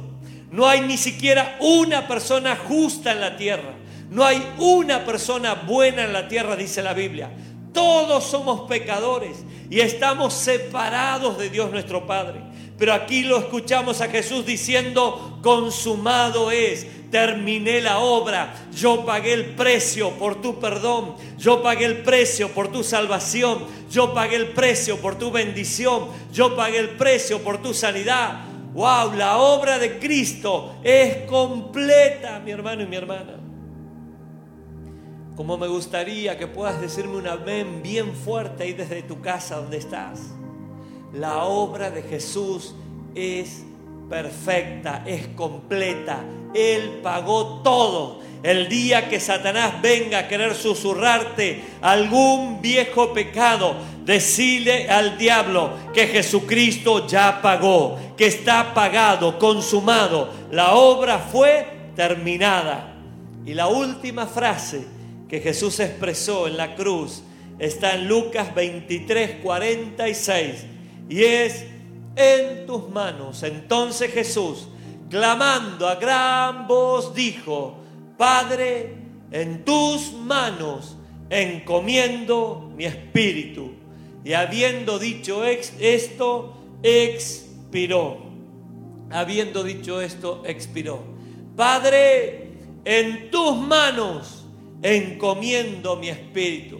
No 0.50 0.66
hay 0.66 0.80
ni 0.80 0.96
siquiera 0.96 1.56
una 1.60 2.08
persona 2.08 2.56
justa 2.56 3.12
en 3.12 3.20
la 3.20 3.36
tierra. 3.36 3.74
No 4.10 4.24
hay 4.24 4.42
una 4.58 5.04
persona 5.04 5.54
buena 5.54 6.04
en 6.04 6.12
la 6.12 6.28
tierra, 6.28 6.56
dice 6.56 6.82
la 6.82 6.94
Biblia. 6.94 7.30
Todos 7.72 8.24
somos 8.24 8.68
pecadores 8.68 9.44
y 9.70 9.80
estamos 9.80 10.34
separados 10.34 11.38
de 11.38 11.50
Dios 11.50 11.70
nuestro 11.70 12.06
Padre. 12.06 12.40
Pero 12.78 12.94
aquí 12.94 13.22
lo 13.22 13.38
escuchamos 13.38 14.00
a 14.00 14.08
Jesús 14.08 14.46
diciendo, 14.46 15.40
consumado 15.42 16.52
es, 16.52 16.86
terminé 17.10 17.80
la 17.80 17.98
obra, 17.98 18.54
yo 18.72 19.04
pagué 19.04 19.32
el 19.32 19.46
precio 19.56 20.10
por 20.10 20.40
tu 20.40 20.60
perdón, 20.60 21.16
yo 21.36 21.60
pagué 21.60 21.86
el 21.86 22.02
precio 22.02 22.50
por 22.50 22.70
tu 22.70 22.84
salvación, 22.84 23.64
yo 23.90 24.14
pagué 24.14 24.36
el 24.36 24.48
precio 24.48 24.98
por 24.98 25.18
tu 25.18 25.32
bendición, 25.32 26.06
yo 26.32 26.54
pagué 26.54 26.78
el 26.78 26.90
precio 26.90 27.42
por 27.42 27.60
tu 27.60 27.74
sanidad. 27.74 28.44
Wow, 28.74 29.14
la 29.14 29.38
obra 29.38 29.80
de 29.80 29.98
Cristo 29.98 30.76
es 30.84 31.24
completa, 31.28 32.38
mi 32.38 32.52
hermano 32.52 32.82
y 32.82 32.86
mi 32.86 32.94
hermana. 32.94 33.40
Como 35.34 35.58
me 35.58 35.66
gustaría 35.66 36.38
que 36.38 36.46
puedas 36.46 36.80
decirme 36.80 37.16
un 37.16 37.26
amén 37.26 37.80
bien 37.82 38.14
fuerte 38.14 38.62
ahí 38.62 38.72
desde 38.72 39.02
tu 39.02 39.20
casa 39.20 39.56
donde 39.56 39.78
estás. 39.78 40.37
La 41.12 41.44
obra 41.44 41.90
de 41.90 42.02
Jesús 42.02 42.74
es 43.14 43.64
perfecta, 44.10 45.04
es 45.06 45.28
completa. 45.28 46.22
Él 46.54 47.00
pagó 47.02 47.62
todo. 47.62 48.20
El 48.42 48.68
día 48.68 49.08
que 49.08 49.18
Satanás 49.18 49.80
venga 49.82 50.20
a 50.20 50.28
querer 50.28 50.54
susurrarte 50.54 51.62
algún 51.80 52.60
viejo 52.60 53.12
pecado, 53.12 53.74
decile 54.04 54.88
al 54.88 55.18
diablo 55.18 55.70
que 55.92 56.06
Jesucristo 56.06 57.06
ya 57.06 57.40
pagó, 57.42 57.98
que 58.16 58.26
está 58.26 58.74
pagado, 58.74 59.38
consumado. 59.38 60.30
La 60.52 60.74
obra 60.74 61.18
fue 61.18 61.66
terminada. 61.96 62.94
Y 63.44 63.54
la 63.54 63.66
última 63.66 64.26
frase 64.26 64.86
que 65.26 65.40
Jesús 65.40 65.80
expresó 65.80 66.46
en 66.46 66.58
la 66.58 66.76
cruz 66.76 67.22
está 67.58 67.94
en 67.94 68.06
Lucas 68.06 68.54
23, 68.54 69.42
46 69.42 70.77
y 71.08 71.22
es 71.22 71.64
en 72.16 72.66
tus 72.66 72.88
manos. 72.88 73.42
Entonces 73.42 74.12
Jesús, 74.12 74.68
clamando 75.08 75.88
a 75.88 75.94
gran 75.94 76.66
voz, 76.66 77.14
dijo, 77.14 77.78
Padre, 78.16 78.94
en 79.30 79.64
tus 79.64 80.12
manos 80.12 80.96
encomiendo 81.30 82.70
mi 82.76 82.84
espíritu. 82.84 83.72
Y 84.24 84.32
habiendo 84.32 84.98
dicho 84.98 85.44
esto, 85.44 86.54
expiró. 86.82 88.18
Habiendo 89.10 89.62
dicho 89.62 90.00
esto, 90.00 90.42
expiró. 90.44 91.02
Padre, 91.56 92.52
en 92.84 93.30
tus 93.30 93.56
manos 93.56 94.44
encomiendo 94.82 95.96
mi 95.96 96.08
espíritu. 96.08 96.78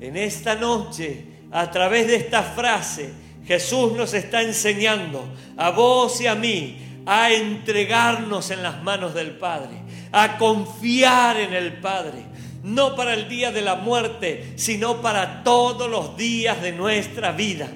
En 0.00 0.16
esta 0.16 0.54
noche, 0.54 1.26
a 1.50 1.70
través 1.70 2.08
de 2.08 2.16
esta 2.16 2.42
frase, 2.42 3.12
Jesús 3.46 3.92
nos 3.92 4.14
está 4.14 4.42
enseñando 4.42 5.24
a 5.56 5.70
vos 5.70 6.20
y 6.20 6.26
a 6.26 6.34
mí 6.34 6.78
a 7.06 7.32
entregarnos 7.32 8.50
en 8.50 8.62
las 8.62 8.82
manos 8.82 9.14
del 9.14 9.32
Padre, 9.32 9.82
a 10.12 10.38
confiar 10.38 11.36
en 11.38 11.52
el 11.52 11.74
Padre, 11.74 12.24
no 12.62 12.94
para 12.94 13.14
el 13.14 13.28
día 13.28 13.50
de 13.50 13.62
la 13.62 13.74
muerte, 13.74 14.52
sino 14.56 15.02
para 15.02 15.42
todos 15.42 15.90
los 15.90 16.16
días 16.16 16.62
de 16.62 16.72
nuestra 16.72 17.32
vida. 17.32 17.68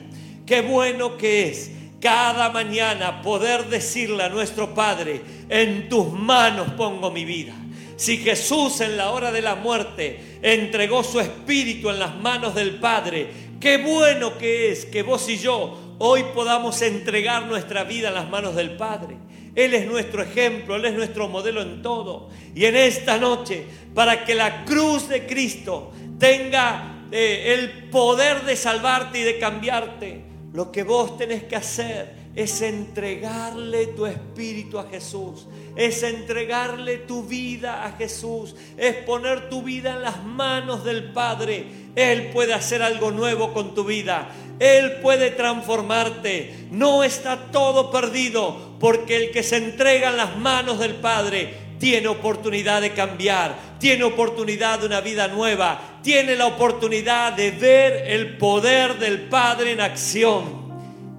Qué 0.47 0.61
bueno 0.61 1.17
que 1.17 1.49
es 1.49 1.73
cada 2.01 2.51
mañana 2.51 3.21
poder 3.23 3.67
decirle 3.67 4.23
a 4.23 4.29
nuestro 4.29 4.75
Padre, 4.75 5.23
en 5.49 5.89
tus 5.89 6.13
manos 6.13 6.71
pongo 6.77 7.11
mi 7.11 7.25
vida. 7.25 7.55
Si 7.97 8.19
Jesús 8.19 8.83
en 8.83 8.97
la 8.99 9.11
hora 9.11 9.33
de 9.33 9.41
la 9.41 9.55
muerte 9.55 10.39
entregó 10.43 11.03
su 11.03 11.19
espíritu 11.19 11.89
en 11.89 11.99
las 11.99 12.15
manos 12.15 12.55
del 12.55 12.77
Padre, 12.77 13.29
Qué 13.67 13.79
bueno 13.79 14.39
que 14.39 14.71
es 14.71 14.85
que 14.85 15.03
vos 15.03 15.29
y 15.29 15.39
yo 15.39 15.97
hoy 15.99 16.23
podamos 16.33 16.81
entregar 16.83 17.47
nuestra 17.47 17.83
vida 17.83 18.11
en 18.11 18.15
las 18.15 18.31
manos 18.31 18.55
del 18.55 18.77
Padre. 18.77 19.17
Él 19.57 19.75
es 19.75 19.89
nuestro 19.89 20.23
ejemplo, 20.23 20.77
Él 20.77 20.85
es 20.85 20.95
nuestro 20.95 21.27
modelo 21.27 21.63
en 21.63 21.83
todo. 21.83 22.29
Y 22.55 22.65
en 22.67 22.77
esta 22.77 23.19
noche, 23.19 23.67
para 23.93 24.25
que 24.25 24.37
la 24.37 24.65
cruz 24.65 25.09
de 25.09 25.27
Cristo 25.27 25.91
tenga 26.17 27.09
eh, 27.11 27.57
el 27.59 27.89
poder 27.91 28.45
de 28.45 28.55
salvarte 28.55 29.19
y 29.19 29.25
de 29.25 29.37
cambiarte, 29.41 30.23
lo 30.53 30.71
que 30.71 30.85
vos 30.85 31.19
tenés 31.19 31.43
que 31.43 31.57
hacer 31.57 32.15
es 32.37 32.61
entregarle 32.61 33.87
tu 33.89 34.05
espíritu 34.05 34.79
a 34.79 34.85
Jesús, 34.85 35.47
es 35.75 36.03
entregarle 36.03 36.99
tu 36.99 37.23
vida 37.25 37.87
a 37.87 37.93
Jesús, 37.93 38.55
es 38.77 38.95
poner 38.97 39.49
tu 39.49 39.63
vida 39.63 39.95
en 39.95 40.03
las 40.03 40.23
manos 40.23 40.85
del 40.85 41.13
Padre. 41.13 41.65
Él 41.97 42.29
puede 42.35 42.53
hacer 42.53 42.83
algo 42.83 43.11
nuevo 43.11 43.55
con 43.55 43.75
tu 43.75 43.85
vida, 43.85 44.29
Él 44.59 44.99
puede 45.01 45.31
transformarte. 45.31 46.67
No 46.71 47.03
está 47.03 47.51
todo 47.51 47.91
perdido, 47.91 48.77
porque 48.79 49.17
el 49.17 49.31
que 49.31 49.43
se 49.43 49.57
entrega 49.57 50.11
en 50.11 50.19
las 50.19 50.37
manos 50.37 50.79
del 50.79 50.97
Padre 50.97 51.55
tiene 51.79 52.09
oportunidad 52.09 52.83
de 52.83 52.93
cambiar, 52.93 53.57
tiene 53.79 54.05
oportunidad 54.05 54.81
de 54.81 54.87
una 54.87 55.01
vida 55.01 55.27
nueva, 55.29 56.01
tiene 56.03 56.37
la 56.37 56.47
oportunidad 56.47 57.33
de 57.33 57.51
ver 57.51 58.11
el 58.11 58.37
poder 58.37 58.99
del 58.99 59.23
Padre 59.23 59.73
en 59.73 59.81
acción. 59.81 60.66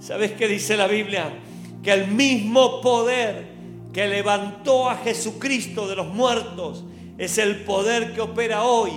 ¿Sabes 0.08 0.32
qué 0.32 0.48
dice 0.48 0.78
la 0.78 0.88
Biblia? 0.88 1.34
Que 1.84 1.92
el 1.92 2.08
mismo 2.08 2.80
poder 2.80 3.46
que 3.92 4.08
levantó 4.08 4.90
a 4.90 4.96
Jesucristo 4.96 5.86
de 5.86 5.98
los 5.98 6.08
muertos 6.08 6.86
es 7.18 7.38
el 7.38 7.66
poder 7.66 8.14
que 8.14 8.22
opera 8.22 8.64
hoy 8.64 8.92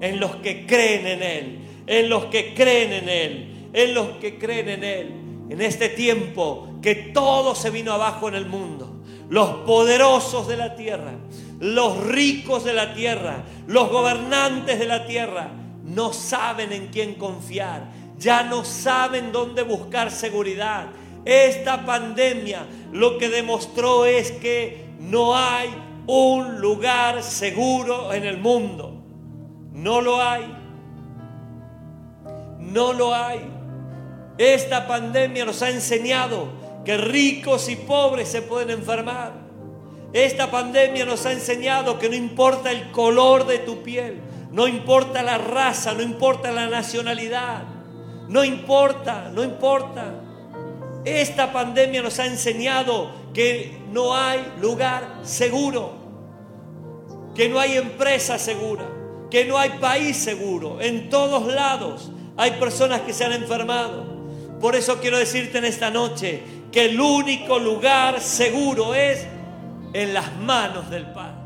en 0.00 0.18
los 0.18 0.36
que 0.36 0.64
creen 0.64 1.06
en 1.06 1.22
Él, 1.22 1.58
en 1.86 2.08
los 2.08 2.24
que 2.26 2.54
creen 2.54 2.94
en 2.94 3.08
Él, 3.10 3.68
en 3.74 3.92
los 3.92 4.08
que 4.16 4.38
creen 4.38 4.70
en 4.70 4.84
Él. 4.84 5.12
En 5.50 5.60
este 5.60 5.90
tiempo 5.90 6.78
que 6.80 6.94
todo 6.94 7.54
se 7.54 7.68
vino 7.68 7.92
abajo 7.92 8.28
en 8.30 8.34
el 8.34 8.46
mundo, 8.46 9.02
los 9.28 9.50
poderosos 9.66 10.48
de 10.48 10.56
la 10.56 10.76
tierra, 10.76 11.12
los 11.60 12.06
ricos 12.06 12.64
de 12.64 12.72
la 12.72 12.94
tierra, 12.94 13.44
los 13.66 13.90
gobernantes 13.90 14.78
de 14.78 14.86
la 14.86 15.06
tierra, 15.06 15.50
no 15.84 16.14
saben 16.14 16.72
en 16.72 16.86
quién 16.86 17.16
confiar, 17.16 17.92
ya 18.24 18.42
no 18.42 18.64
saben 18.64 19.30
dónde 19.32 19.62
buscar 19.62 20.10
seguridad. 20.10 20.86
Esta 21.26 21.84
pandemia 21.84 22.66
lo 22.90 23.18
que 23.18 23.28
demostró 23.28 24.06
es 24.06 24.32
que 24.32 24.86
no 24.98 25.36
hay 25.36 25.68
un 26.06 26.58
lugar 26.60 27.22
seguro 27.22 28.14
en 28.14 28.24
el 28.24 28.38
mundo. 28.38 29.02
No 29.72 30.00
lo 30.00 30.22
hay. 30.22 30.56
No 32.58 32.94
lo 32.94 33.14
hay. 33.14 33.46
Esta 34.38 34.88
pandemia 34.88 35.44
nos 35.44 35.62
ha 35.62 35.68
enseñado 35.68 36.48
que 36.84 36.96
ricos 36.96 37.68
y 37.68 37.76
pobres 37.76 38.28
se 38.28 38.40
pueden 38.40 38.70
enfermar. 38.70 39.32
Esta 40.14 40.50
pandemia 40.50 41.04
nos 41.04 41.26
ha 41.26 41.32
enseñado 41.32 41.98
que 41.98 42.08
no 42.08 42.14
importa 42.14 42.70
el 42.70 42.90
color 42.90 43.46
de 43.46 43.58
tu 43.58 43.82
piel, 43.82 44.20
no 44.50 44.68
importa 44.68 45.22
la 45.22 45.38
raza, 45.38 45.92
no 45.92 46.02
importa 46.02 46.52
la 46.52 46.68
nacionalidad, 46.68 47.73
no 48.28 48.44
importa, 48.44 49.30
no 49.32 49.42
importa. 49.42 50.14
Esta 51.04 51.52
pandemia 51.52 52.02
nos 52.02 52.18
ha 52.18 52.26
enseñado 52.26 53.10
que 53.34 53.78
no 53.92 54.14
hay 54.14 54.40
lugar 54.60 55.20
seguro, 55.22 55.92
que 57.34 57.48
no 57.48 57.58
hay 57.58 57.76
empresa 57.76 58.38
segura, 58.38 58.84
que 59.30 59.44
no 59.44 59.58
hay 59.58 59.70
país 59.80 60.16
seguro. 60.16 60.80
En 60.80 61.10
todos 61.10 61.52
lados 61.52 62.10
hay 62.36 62.52
personas 62.52 63.02
que 63.02 63.12
se 63.12 63.24
han 63.24 63.32
enfermado. 63.32 64.14
Por 64.60 64.74
eso 64.74 64.98
quiero 65.00 65.18
decirte 65.18 65.58
en 65.58 65.66
esta 65.66 65.90
noche 65.90 66.42
que 66.72 66.86
el 66.86 67.00
único 67.00 67.58
lugar 67.58 68.20
seguro 68.20 68.94
es 68.94 69.26
en 69.92 70.14
las 70.14 70.34
manos 70.36 70.88
del 70.90 71.06
Padre. 71.12 71.43